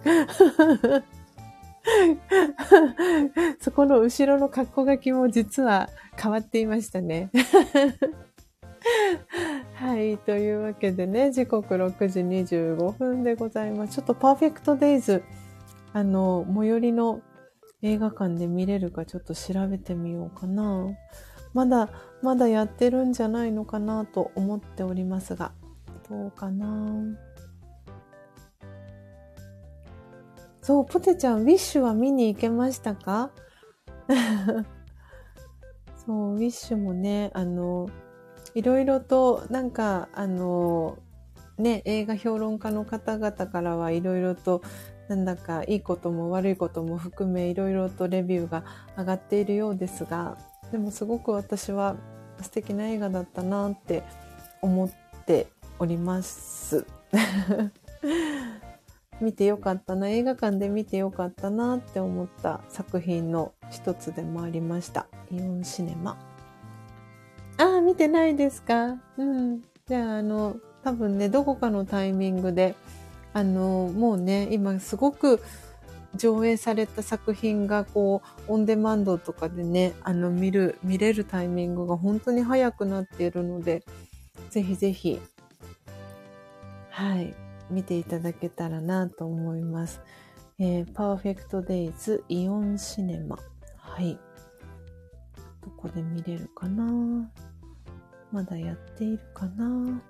[3.59, 5.89] そこの後ろの格好書きも実は
[6.21, 7.31] 変わっていましたね。
[9.75, 10.19] はい。
[10.19, 13.95] というわけでね、時刻6時25分でございます。
[13.95, 15.23] ちょっとパーフェクトデイズ、
[15.95, 17.23] あの、最寄りの
[17.83, 20.87] 映画館で見れるかちょっと調べてみようかな。
[21.55, 21.89] まだ、
[22.22, 25.52] まだやってるんじゃないのかなと思っておりますが、
[26.09, 27.05] どうかな？
[30.62, 33.30] そう、ポテちゃん、ウィッシュは見に行けましたか？
[36.06, 37.88] そう、ウィッシュもね、あの、
[38.55, 40.98] いろいろと、なんか、あの、
[41.56, 44.62] ね、映画評論家の方々からはいろいろと、
[45.09, 48.64] なんだかいいことも悪いことも含めいろいろとレビューが
[48.97, 50.38] 上がっているようですが、
[50.72, 51.97] でもすごく私は
[52.40, 54.02] 素敵な映画だったなって
[54.62, 54.90] 思っ
[55.26, 55.48] て
[55.78, 56.86] おります。
[59.20, 65.06] 見てよかったな、映画館で見てよかったなって思った作品の一つでもありました。
[65.30, 66.16] イオンシネマ。
[67.59, 68.97] ああ、見てないですか？
[69.18, 69.62] うん。
[69.86, 72.74] じゃあ、あの、多分ね、どこかのタイミングで、
[73.34, 75.42] あの、もうね、今すごく
[76.16, 83.85] 上映された作品がこう、オンデマンドとかでね、あの、見る、見れるタイミングが本当に早くなっているので、
[84.51, 85.20] ぜひぜひ、
[86.91, 87.35] はい、
[87.70, 90.01] 見ていただけたらなと思います。
[90.59, 93.39] えー、パーフェクトデイズイオンシネマ。
[93.77, 94.19] はい。
[95.62, 97.31] どこで見れるかな？
[98.32, 100.03] まだやっているかな？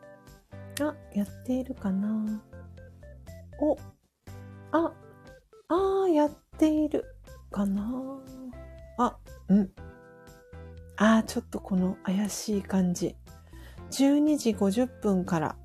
[0.81, 2.43] あ、やっているかな？
[3.61, 3.77] お、
[4.73, 4.93] あ、
[5.71, 7.05] あー、やっている
[7.53, 8.21] かな
[8.99, 9.17] あ、
[9.49, 9.71] うん。
[10.97, 13.15] あー、ちょっとこの怪しい感じ。
[13.93, 15.57] 12時50分から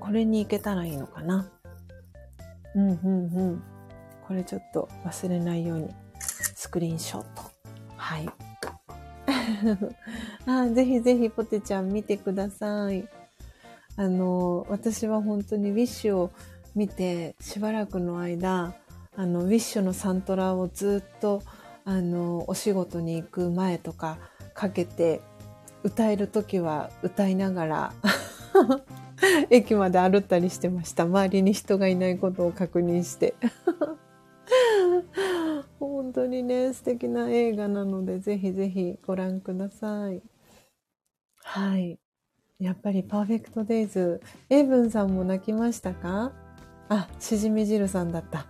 [0.00, 1.48] これに行けたらいいのかな。
[2.74, 3.62] うんうんうん。
[4.26, 5.88] これちょっと忘れないように
[6.56, 7.42] スクリーンショット。
[7.96, 8.28] はい。
[10.46, 13.08] あぜひぜひポテちゃん見てください。
[13.96, 16.30] あの、私は本当にウィッシュを
[16.74, 18.74] 見てしばらくの間、
[19.16, 21.42] あの、ウィッシュのサントラをずっと、
[21.84, 24.18] あの、お仕事に行く前とか
[24.54, 25.20] かけて、
[25.84, 27.92] 歌える時は歌いながら
[29.50, 31.04] 駅まで歩ったりしてました。
[31.04, 33.34] 周りに人がいないことを確認して。
[35.80, 40.22] 本当にね、素敵な映画なので、ぜひぜひご覧ください。
[41.42, 41.98] はい。
[42.60, 46.32] やっぱりパーフェクトデイズ、エイブンさんも泣きましたか？
[46.88, 48.46] あ、しじみ汁さんだった。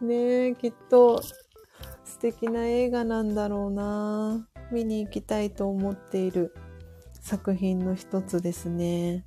[0.00, 1.22] ねえ、きっと
[2.04, 4.46] 素敵な映画なんだろうな。
[4.70, 6.54] 見に行きたいと思っている
[7.20, 9.24] 作品の一つですね。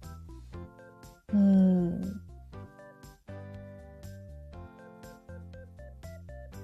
[1.33, 2.01] うん。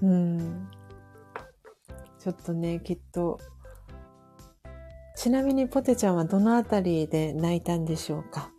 [0.01, 0.69] うん。
[2.19, 3.39] ちょっとね、きっと。
[5.15, 8.52] ちなみにポテちゃんはどのあたりで泣いたんでしょうか？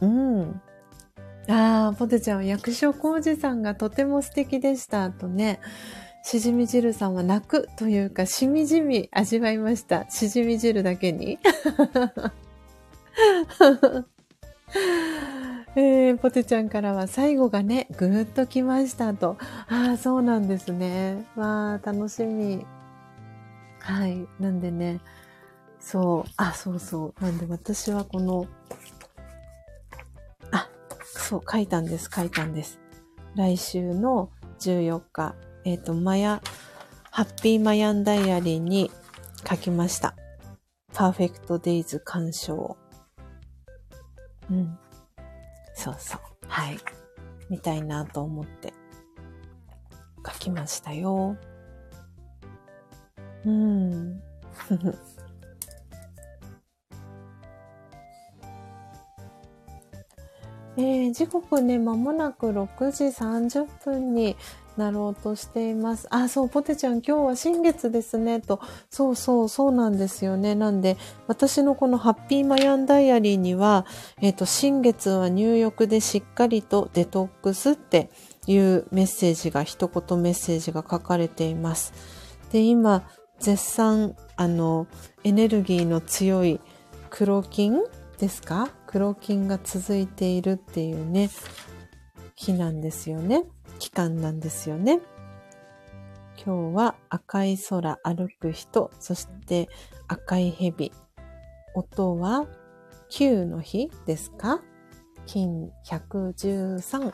[0.00, 0.60] うん。
[1.48, 5.60] ああ、ポテちゃんは役所広司さんがとても素敵でしたとね。
[6.22, 10.10] しじみ汁さんは泣くというか、しみじみ味わいました。
[10.10, 11.38] しじみ汁だけに。
[15.76, 19.36] えー、ポテちゃんからは最後がね、ぐーっときましたと。
[19.68, 21.24] ああ、そうなんですね。
[21.36, 22.66] わあ、楽しみ。
[23.78, 24.26] はい。
[24.40, 25.00] なんでね、
[25.78, 26.30] そう。
[26.38, 27.22] あ、そうそう。
[27.22, 28.46] なんで私はこの、
[31.26, 32.78] そう、書いたんです、書いたんです。
[33.34, 34.30] 来週の
[34.60, 35.34] 14日、
[35.64, 36.40] えっ、ー、と、マヤ、
[37.10, 38.92] ハッピーマヤンダイアリーに
[39.48, 40.14] 書きました。
[40.94, 42.76] パーフェクトデイズ鑑賞。
[44.48, 44.78] うん。
[45.74, 46.20] そうそう。
[46.46, 46.78] はい。
[47.50, 48.72] みたいなと思って
[50.24, 51.36] 書きましたよ。
[53.44, 54.22] うん。
[60.78, 64.36] えー、時刻ね、まもなく6時30分に
[64.76, 66.06] なろうとしています。
[66.10, 68.60] あ、そう、ポテちゃん今日は新月ですね、と。
[68.90, 70.54] そうそう、そうなんですよね。
[70.54, 70.96] なんで、
[71.26, 73.86] 私のこのハッピーマヤンダイアリーには、
[74.20, 78.10] えっ、ー、と、新月は入浴でしっかりとデトックスって
[78.46, 81.94] いうメッセージが、一言メッセージが書かれています。
[82.52, 83.08] で、今、
[83.38, 84.86] 絶賛、あの、
[85.24, 86.60] エネルギーの強い
[87.08, 87.82] 黒金
[88.18, 88.68] ですか？
[88.86, 91.30] 黒金が続いているっていうね、
[92.34, 93.44] 日なんですよね。
[93.78, 95.00] 期間なんですよね。
[96.44, 99.68] 今日は赤い空歩く人、そして
[100.06, 100.92] 赤い蛇。
[101.74, 102.46] 音は
[103.10, 104.60] 9の日ですか？
[105.26, 107.12] 金113。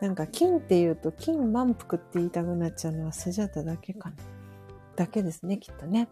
[0.00, 4.16] なんか金って言うと金満腹って言いたくなっちゃうのはスジャタだけかな。
[4.96, 6.08] だけですね、きっとね。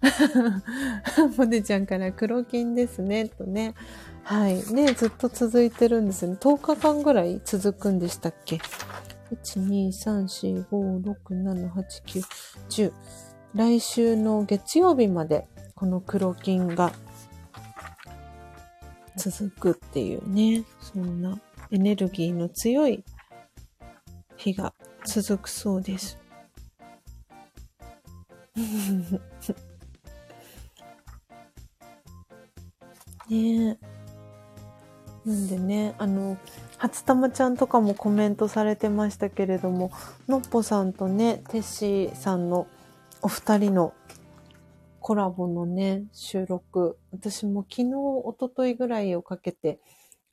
[1.36, 3.74] モデちゃんから黒金ですね、とね。
[4.22, 4.64] はい。
[4.72, 6.36] ね、ずっと続いてるんですね。
[6.40, 12.22] 10日間ぐらい続くんでしたっけ ?1、2、3、4、5、6、7、8、9、
[12.68, 12.92] 10。
[13.54, 16.92] 来週の月曜日までこの黒金が
[19.16, 21.38] 続くっていうね、そんな
[21.70, 23.04] エネルギーの強い
[24.36, 24.72] 日が
[25.04, 26.18] 続くそうです。
[33.30, 33.78] ね。
[35.24, 36.38] なんでね、あの、
[36.78, 39.90] 初玉ちゃんとかもコメントされてましたけれども、
[40.28, 42.66] のっぽさんとね、てっしーさんの
[43.22, 43.92] お二人の
[45.00, 49.78] コラボのね、収録、私も昨日、おとといぐらいをかけて、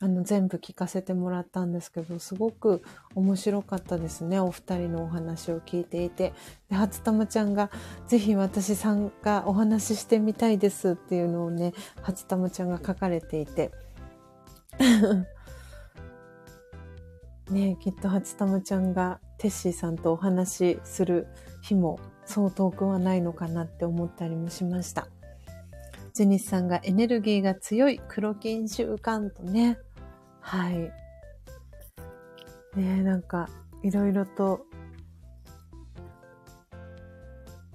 [0.00, 2.82] あの、全部聞かせてもらったんですけど、すごく
[3.16, 4.38] 面白かったですね。
[4.38, 6.32] お二人のお話を聞いていて。
[6.70, 7.70] で、初玉ちゃんが、
[8.06, 11.72] ぜひ私参加お話ししてみたいですっていうのをね、
[12.02, 13.72] 初玉ちゃんが書かれていて。
[17.50, 21.26] ねきっと初玉ちゃんがテッシーさんとお話しする
[21.62, 25.08] 日もそう遠くはないのかなって思ったりもしました。
[26.12, 29.78] ジェニスさんがエネルギーが強い黒金習慣とね、
[30.40, 30.92] はい。
[32.76, 33.48] ねなんか、
[33.82, 34.66] いろいろと、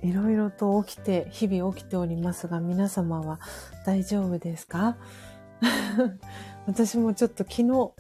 [0.02, 3.40] いろいろと起きて、日々起きておりますが、皆様は
[3.86, 4.98] 大丈夫ですか？
[6.68, 7.92] 私もちょっと昨日、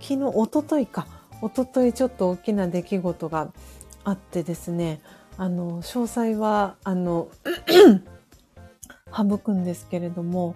[0.00, 1.06] 昨日、おとといか、
[1.40, 3.52] おとといちょっと大きな出来事が
[4.04, 5.00] あってですね、
[5.38, 7.28] あの、詳細は、あの、
[9.14, 10.54] 省くんですけれども、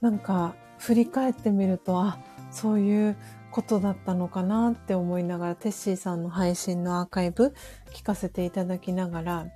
[0.00, 2.18] なんか、振り返ってみると、あ、
[2.50, 3.16] そういう
[3.50, 7.54] ことだったのかなって思いながら、テッシーさんの配信のアーカイブ
[7.92, 9.46] 聞かせていただきながら、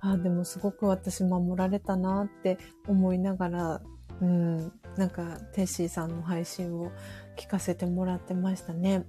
[0.00, 3.82] あでもすごく私守られたなって思いながら、
[4.20, 6.90] うん、なんかテッシーさんの配信を
[7.36, 9.04] 聞かせてもらってましたね。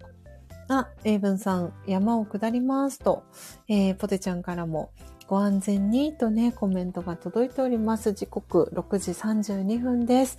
[0.67, 3.23] あ、エイブンさん、山を下りますと、
[3.67, 4.91] えー、ポテちゃんからも、
[5.27, 8.13] ご安全にとね、コメントが届いております。
[8.13, 10.37] 時刻6時32分です。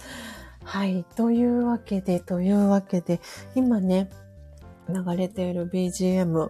[0.64, 1.05] はい。
[1.16, 3.20] というわけで、というわけで、
[3.55, 4.09] 今ね、
[4.89, 6.48] 流れている BGM、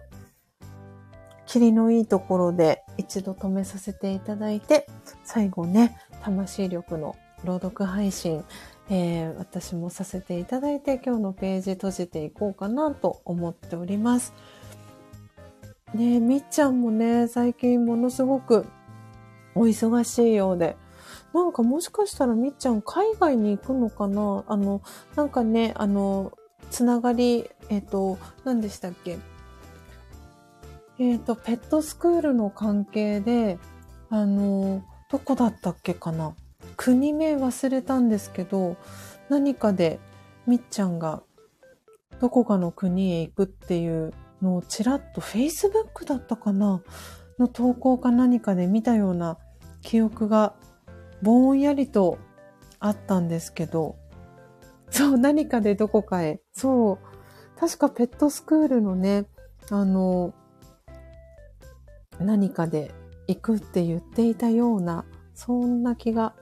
[1.45, 4.87] 霧のいいところで一度止めさせていただいて、
[5.23, 8.43] 最後ね、魂力の朗読配信、
[8.89, 14.33] えー、私もさせていただいて、今日のページ閉じていこうかなと思っております。
[15.93, 18.65] ねみっちゃんもね、最近ものすごく
[19.53, 20.75] お忙しいようで、
[21.33, 24.43] なんかもしかしたらみっちゃん海外に行くのかな？
[24.47, 24.81] あの、
[25.15, 26.31] なんかね、あの、
[26.69, 29.17] つながり、えっ、ー、と、何でしたっけ？
[30.99, 33.57] えっ、ー、と、ペットスクールの関係で、
[34.09, 36.35] あの、どこだったっけかな？
[36.77, 38.77] 国名忘れたんですけど、
[39.29, 39.99] 何かで
[40.45, 41.23] みっちゃんが
[42.19, 46.81] どこかの国へ行くっていうのをちらっと Facebook だったかな？
[47.39, 49.39] の投稿か何かで見たような
[49.81, 50.53] 記憶が
[51.23, 52.17] ぼんやりと
[52.79, 53.95] あったんですけど、
[54.89, 59.25] そう、何かでどこかへ、そう、確かペットスクールのね、
[59.71, 60.33] あの、
[62.19, 62.91] 何かで
[63.27, 66.33] 行くって言っていたようなそんな気が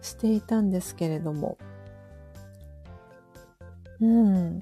[0.00, 1.58] していたんですけれども。
[4.00, 4.58] うん。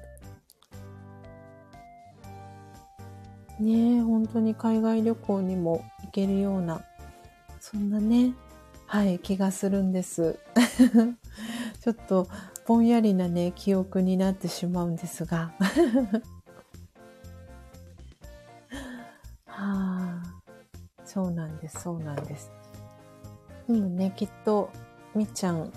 [3.61, 6.83] ねえ、本当に海外旅行にも行けるような、
[7.61, 8.35] そんなね、
[8.95, 10.39] はい、気がするんです。
[11.83, 12.29] ちょっと
[12.65, 15.53] ぼんやりなね、記憶になってしまうんですが。
[19.47, 20.23] はあ、
[21.05, 22.53] そうなんです、そうなんです。
[23.67, 24.71] でもね、きっと、
[25.13, 25.73] みっちゃん、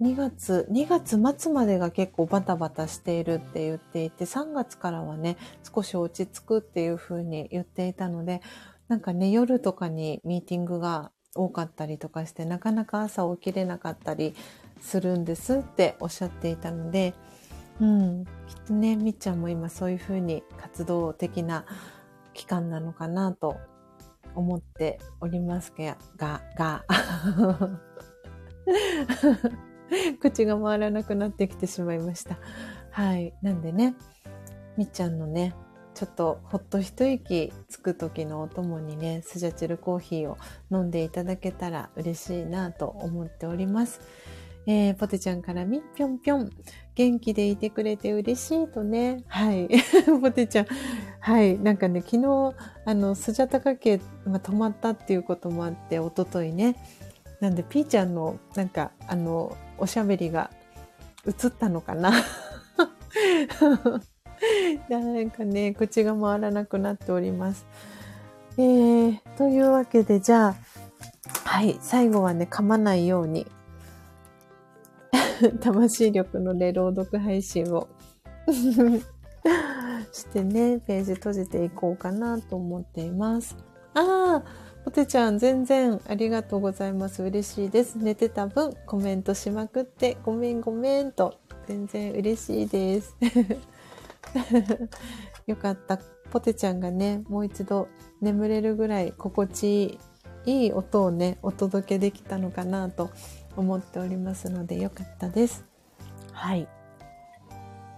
[0.00, 8.40] 2月、2月末までが結構バタバタしているって言っていて、3月からはね、少し落ち着くっていう風に言っていたので、
[8.88, 14.34] なんかね、夜とかにミーティングが多かったりとかして、なかなか朝起きれなかったり
[14.80, 17.14] するんですっておっしゃっていたので、
[17.80, 18.30] うん、きっ
[18.66, 21.64] とね、みっちゃんも今そういうふうに活動的な
[22.34, 23.56] 期間なのかなと
[24.34, 26.84] 思っておりますが、が、が
[30.20, 32.38] 口が回らなくなってきてしまいました。
[32.90, 33.34] はい。
[33.42, 33.94] なんでね、
[34.76, 35.54] みっちゃんのね、
[36.00, 40.38] ちょっとほっと一息つく時のお供にね、スジャチルコーヒーを
[40.72, 44.00] 飲んでいただけたら嬉しいなと思っております。
[44.66, 46.50] えー、ポテちゃんからみぴょんぴょん。
[46.94, 49.24] 元気でいてくれて嬉しいとね。
[49.28, 49.68] はい。
[50.22, 50.66] ポテちゃん。
[51.20, 51.58] はい。
[51.58, 52.54] なんかね、昨日、
[52.86, 56.76] あの、スジャタカ家、まあ、泊まったっていうこともあって、おとといね。
[57.40, 60.50] なんで、ピーちゃんの、なんか、あの、おしゃべりが
[61.26, 62.12] 映ったのかな。
[64.88, 67.66] なんかね、口が回らなくなっております。
[68.56, 70.56] えー、というわけで、じゃあ、
[71.44, 73.46] はい、最後はね、噛まないように、
[75.60, 77.88] 魂力のね、朗読配信を
[80.12, 83.56] してね、ページ閉じていこうかなと思っています。
[83.94, 84.44] ああ、
[84.84, 87.22] ポテちゃん全然ありがとうございます。
[87.22, 87.96] 嬉しいです。
[87.96, 91.34] 寝てた分コメントしまくってごめんごめんと
[91.66, 93.16] 全然嬉しいです。
[95.46, 95.98] よかった。
[96.30, 97.88] ポテちゃんがね、もう一度
[98.20, 99.98] 眠れるぐらい心地
[100.46, 103.10] いい音をね、お届けできたのかなと
[103.56, 105.64] 思っておりますのでよかったです。
[106.32, 106.68] はい。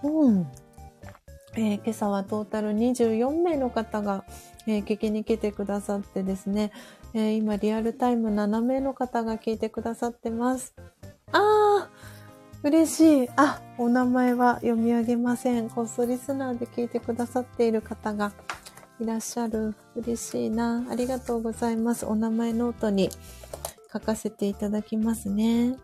[0.03, 0.47] うん。
[1.55, 4.25] えー、今朝はトータル24名の方が、
[4.67, 6.73] えー、聞きに来てくださってですね、
[7.13, 10.75] えー、今リアルタイム7名の方が聞いてくださってます。
[11.31, 12.02] あー、
[12.63, 13.29] 嬉しい。
[13.37, 15.69] あ、お名前は読み上げません。
[15.69, 18.33] コースリスナーで聞いてくださっている方が
[19.01, 19.75] いらっしゃる。
[19.97, 20.87] 嬉しいな。
[20.89, 22.07] ありがとうございます。
[22.07, 23.11] お名前ノートに
[23.93, 25.77] 書かせていただきますね。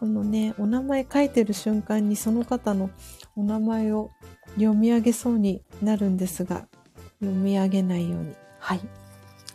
[0.00, 2.90] このね、お名前書いてる瞬間にその方の
[3.36, 4.10] お名前を
[4.54, 6.66] 読み上げそうになるんですが、
[7.20, 8.34] 読み上げないように。
[8.58, 8.80] はい。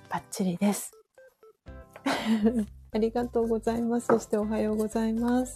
[0.10, 0.94] バッチリです。
[2.92, 4.08] ありがとうございます。
[4.08, 5.56] そしておはようございます。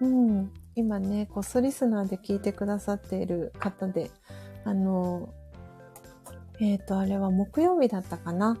[0.00, 0.52] うん。
[0.74, 4.10] 今ね、コスリスナーで聞いてくださっている方で、
[4.64, 5.32] あの、
[6.60, 8.58] えっ、ー、と、あれは木曜日だったかな。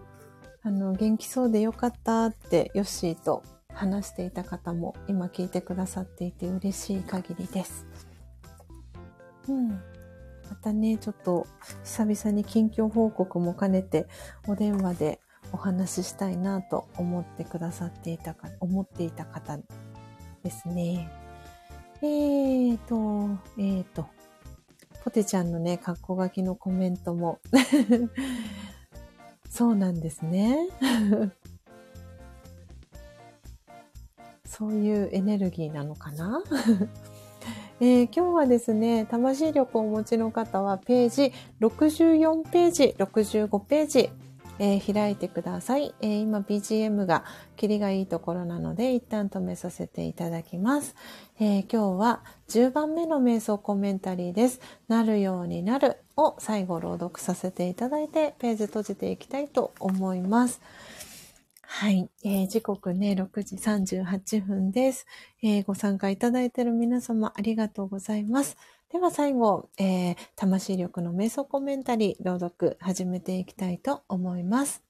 [0.62, 7.86] あの、元気そうでよかったってヨッシーと話していた方も今聞いてくださっていて嬉しい限りです。
[9.48, 9.68] うん。
[9.68, 11.46] またね、ちょっと
[11.82, 14.06] 久々に近況報告も兼ねて
[14.46, 15.20] お電話で
[15.54, 19.56] お話ししたいなと思ってくださっていたか、思っていた方
[20.42, 21.08] ですね。
[22.02, 24.08] えーと、えーと、
[25.04, 27.38] ポテちゃんのね、格好書きのコメントも
[29.48, 30.58] そうなんですね。
[34.44, 36.42] そういうエネルギーなのかな、
[37.80, 44.10] えー、今日はですね、魂力をお持ちの方はページ64ページ、65ページ、
[44.58, 47.24] えー、開いてください、えー、今 BGM が
[47.56, 50.94] キリがいいところなので一旦止めさせていただきます、
[51.40, 54.60] えー、今日は10番目の瞑想コメンタリーです。
[54.86, 60.60] なるようになるを最後朗読させていただいてページ閉じていきたいと思います。
[61.62, 65.06] はい、えー、時刻ね、6時38分です、
[65.42, 68.56] えー、ご参加いただいている皆様ありがとうございます。
[68.94, 74.84] では最後、えー、魂力の瞑想コメンタリー朗読始めていきたいと思います。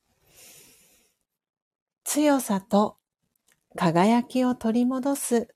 [2.05, 2.99] 強さと
[3.77, 5.49] 輝きを取り戻す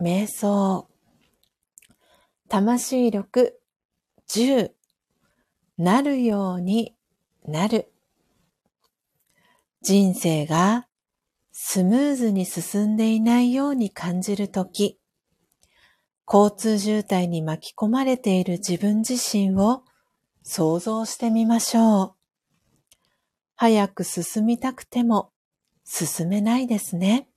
[0.00, 0.88] 瞑想。
[2.48, 3.58] 魂力
[4.28, 4.70] 10
[5.76, 6.94] なるように
[7.48, 7.90] なる。
[9.82, 10.86] 人生が
[11.50, 14.97] スムーズに進んでいないように感じるとき、
[16.30, 19.82] 交通渋滞に巻き込まれている自分自身を
[20.42, 22.14] 想像してみましょう。
[23.56, 25.30] 早く進みたくても
[25.84, 27.28] 進めないですね。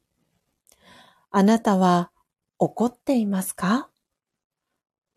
[1.31, 2.11] あなたは
[2.59, 3.89] 怒っていますか？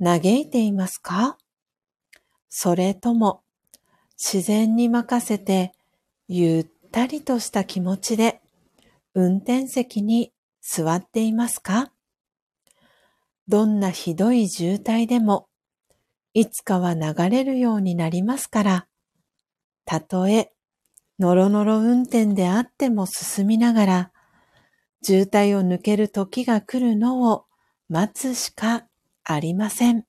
[0.00, 1.36] 嘆いていますか？
[2.48, 3.42] それとも
[4.16, 5.72] 自然に任せて
[6.28, 8.40] ゆったりとした気持ちで
[9.14, 11.90] 運転席に座っていますか？
[13.48, 15.48] どんなひどい渋滞でも
[16.32, 18.86] いつかは流れるようになりますから、
[19.84, 20.50] たとえ
[21.20, 24.12] ノロノロ運転であっても進みながら、
[25.02, 27.44] 渋滞を抜ける時が来るのを
[27.88, 28.86] 待つしか
[29.22, 30.04] ありません。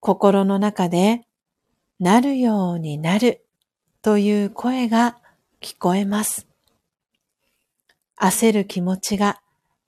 [0.00, 1.22] 心の中で、
[2.00, 3.44] なるようになる
[4.02, 5.18] という声が
[5.60, 6.48] 聞こえます。
[8.20, 9.40] 焦る気持ちが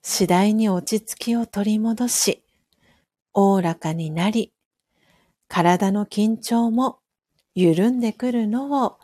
[0.02, 2.42] 次第に落ち着きを取り戻し、
[3.34, 4.52] おおらかになり、
[5.46, 7.00] 体の緊張も
[7.54, 8.98] 緩んでくるのを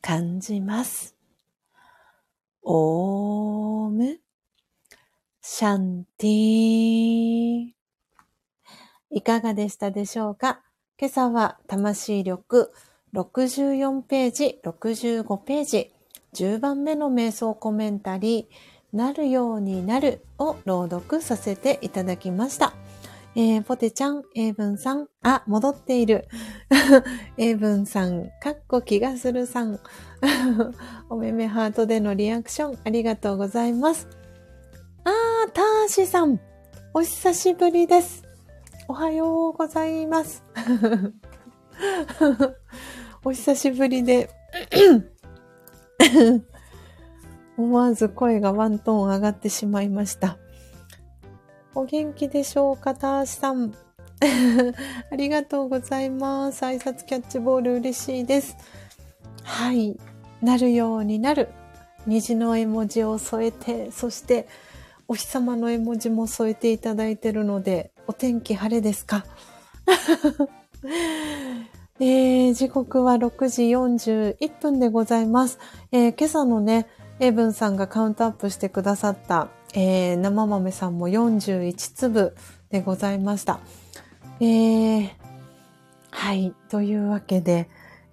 [0.00, 1.16] 感じます。
[2.62, 4.20] オーム、
[5.40, 7.70] シャンティー。
[9.10, 10.60] いかがでしたでしょうか？
[10.98, 12.72] 今朝は魂力
[13.14, 15.92] 64ページ、65ページ、
[16.34, 18.54] 10番目の瞑想コメンタリー、
[18.92, 22.74] なるようになるを朗読させていただきました。
[23.34, 26.28] えー、ポテちゃん、英文さん、あ、戻っている。
[27.38, 29.80] 英文さん、かっこ気がするさん。
[31.08, 34.06] おめめハートでのリアクション、ありがとうございます。
[35.04, 36.38] あー、ターシさん、
[36.92, 38.22] お久しぶりです。
[38.86, 40.44] おはようございます。
[43.24, 44.28] お久しぶりで
[47.56, 50.38] 思わず声がワントーン上がってしまいました。
[51.74, 53.72] お元気でしょうか、たーしさん。
[55.10, 56.64] ありがとうございます。
[56.64, 58.56] 挨拶キャッチボール嬉しいです。
[59.42, 59.98] はい。
[60.40, 61.48] なるようになる。
[62.06, 64.46] 虹の絵文字を添えて、そして
[65.08, 69.24] お日様の絵文字も添えていただいているので、お天気晴れですか？
[72.00, 75.58] えー、時刻は6時41分でございます。
[75.92, 76.86] えー、今朝のね、
[77.22, 82.36] エイブンさんがカウントアップしてくださったえー、生豆さんも41粒
[82.70, 83.60] でございました。
[84.40, 85.10] えー、
[86.10, 86.54] はい。
[86.68, 87.70] というわけで、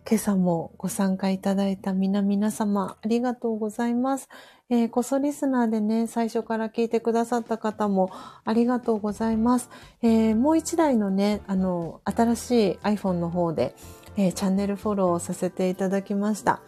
[0.09, 4.29] 今朝もご参加いただいた皆々様、ありがとうございます。
[4.69, 8.09] えー、こそリスナーでね、最初から聞いてくださった方も
[8.45, 9.69] ありがとうございます。
[10.01, 13.75] えー、もう一台のね、あの、新しい iPhone の方で、
[14.15, 16.61] えー、チャンネルフォローさせていただきました。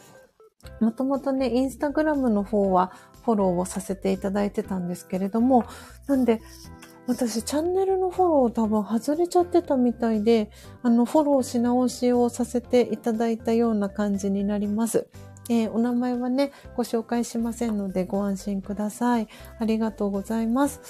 [0.80, 2.92] もともとね、インスタグラムの方は
[3.26, 5.66] フォローをさせていただいてたんですけれども、
[6.08, 6.42] なんで、
[7.08, 10.50] 私、チャンネルのフォロー多分外れちゃってたみたいで、
[10.84, 15.08] あの、フォローし直しをさせていただいたような感じになります。
[15.50, 19.28] えー、お名前はね、ご紹介しませんのでご安心ください。
[19.60, 20.82] ありがとうございます。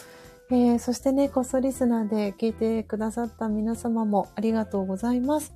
[0.49, 5.53] えー、そしてね、こそリスナーで聞いてくださった皆様もありがとうございます。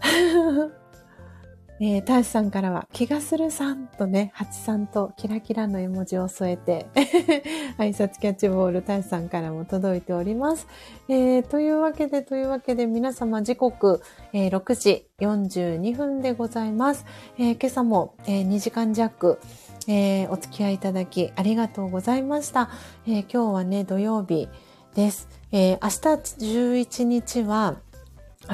[1.82, 6.86] えー、ターシさんからは、気がするさんとね、ハチさんとキラキラの絵文字を添えて
[7.78, 10.66] 挨拶キャッチボール、ターシさんからも届いております。
[11.08, 14.02] えー、というわけで、というわけで、皆様時刻、
[14.34, 17.06] えー、6時42分でございます。
[17.38, 19.40] えー、今朝も、えー、2時間弱、
[19.88, 22.68] えー、お付き合いいただきありがとうございました。
[23.06, 24.50] えー、今日はね、土曜日
[24.94, 25.30] です。
[25.50, 25.88] えー、明
[26.18, 27.78] 日11日は、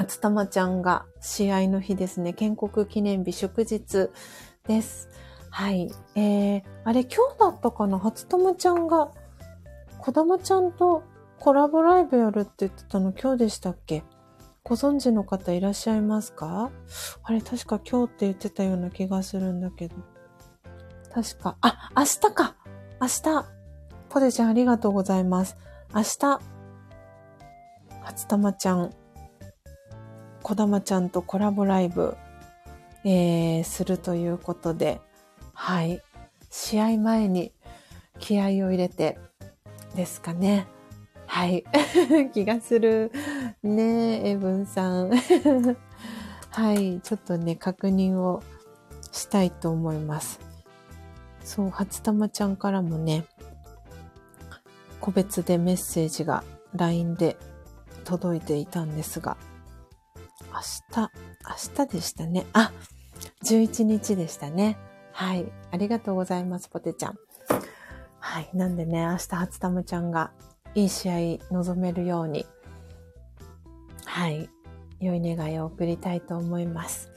[0.05, 2.33] つたまちゃんが試合の日ですね。
[2.33, 4.09] 建国記念日祝日
[4.67, 5.09] です。
[5.49, 5.91] はい。
[6.15, 7.97] えー、あれ今日だったかな？
[7.99, 9.11] 初玉ちゃんが、
[9.99, 11.03] こだまちゃんと
[11.39, 14.03] コラボライブやるって言ってたの今日でしたっけ？
[14.63, 16.69] ご存知の方いらっしゃいますか？
[17.23, 19.95] あれ確か今日って言ってたような気がするんだけど。
[21.13, 22.55] 確か、あ、明日か
[23.01, 23.45] 明日
[24.09, 25.57] ポテちゃんありがとうございます。
[25.95, 26.39] 明日、
[28.03, 28.91] 初玉ちゃん、
[30.47, 32.15] こだまちゃんとコラボライブ、
[33.03, 35.01] えー、するということで、
[35.53, 36.01] はい。
[36.49, 37.51] 試合前に
[38.17, 39.19] 気合を入れて
[39.93, 40.65] ですかね。
[41.25, 41.65] はい。
[42.33, 43.11] 気がする。
[43.61, 45.11] ねえ、エブンさん。
[46.51, 47.01] はい。
[47.01, 48.41] ちょっとね、確認を
[49.11, 50.39] したいと思います。
[51.43, 53.25] そう、初玉ちゃんからもね、
[55.01, 57.35] 個別でメッセージが LINE で
[58.05, 59.35] 届いていたんですが、
[60.57, 61.11] 明日、
[61.79, 62.45] 明日でしたね。
[62.53, 62.71] あ、
[63.45, 64.77] 11日でしたね。
[65.11, 65.45] はい。
[65.71, 67.17] ありがとうございます、ポテちゃん。
[68.19, 68.49] はい。
[68.53, 70.31] なんでね、明日、初タムちゃんが
[70.73, 72.47] いい試合臨めるように、
[74.05, 74.49] はい。
[74.99, 77.11] 良い願いを送りたいと思います。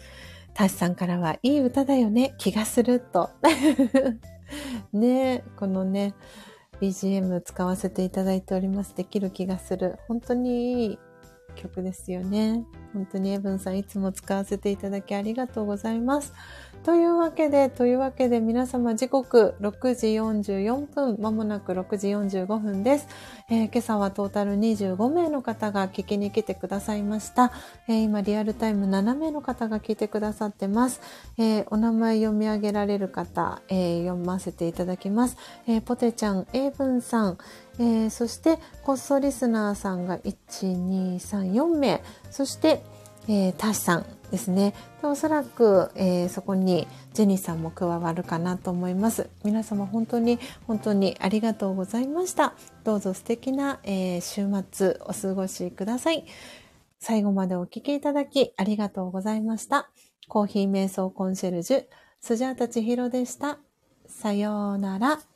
[0.53, 3.31] タシさんからはいい歌だよね、気がすると。
[4.93, 6.15] ねこのね、
[6.81, 8.95] BGM 使わせていただいております。
[8.95, 9.99] できる気がする。
[10.09, 10.99] 本当にいい
[11.61, 12.65] 曲ですよね。
[12.93, 16.33] 本当にエブンさんいつも使わせていただきありがとうございます。
[16.83, 23.09] というわけで、というわけで皆様時刻6時44分、まもなく6時45分です。
[23.51, 27.53] えー、今朝はトータル25名の方が聞きに来てくださいました。
[27.87, 31.03] えー、今リアルタイム7名の方が聞いてくださってます。
[31.37, 35.37] えー、お名前読み上げられる方、読ませていただきます。
[35.85, 37.39] ポテちゃん、エイブンさん、
[37.81, 42.83] えそしてこっそリスナーさんが1、2、3、4名、そして、
[43.27, 44.75] えー、タシさんですね。
[45.01, 49.31] でおそらく、えー、そこにジェニーさんも加わるかなと思います。
[49.45, 52.55] 皆様本当に本当にありがとうございました。
[52.85, 56.27] どうぞ素敵な、えー、週末お過ごしください。
[56.99, 59.89] 最後までお聴きいただきありがとうございました。
[60.29, 61.85] コーヒー瞑想コンシェルジュ、
[62.21, 63.59] スジャータチヒロでした。
[64.07, 65.30] さようなら。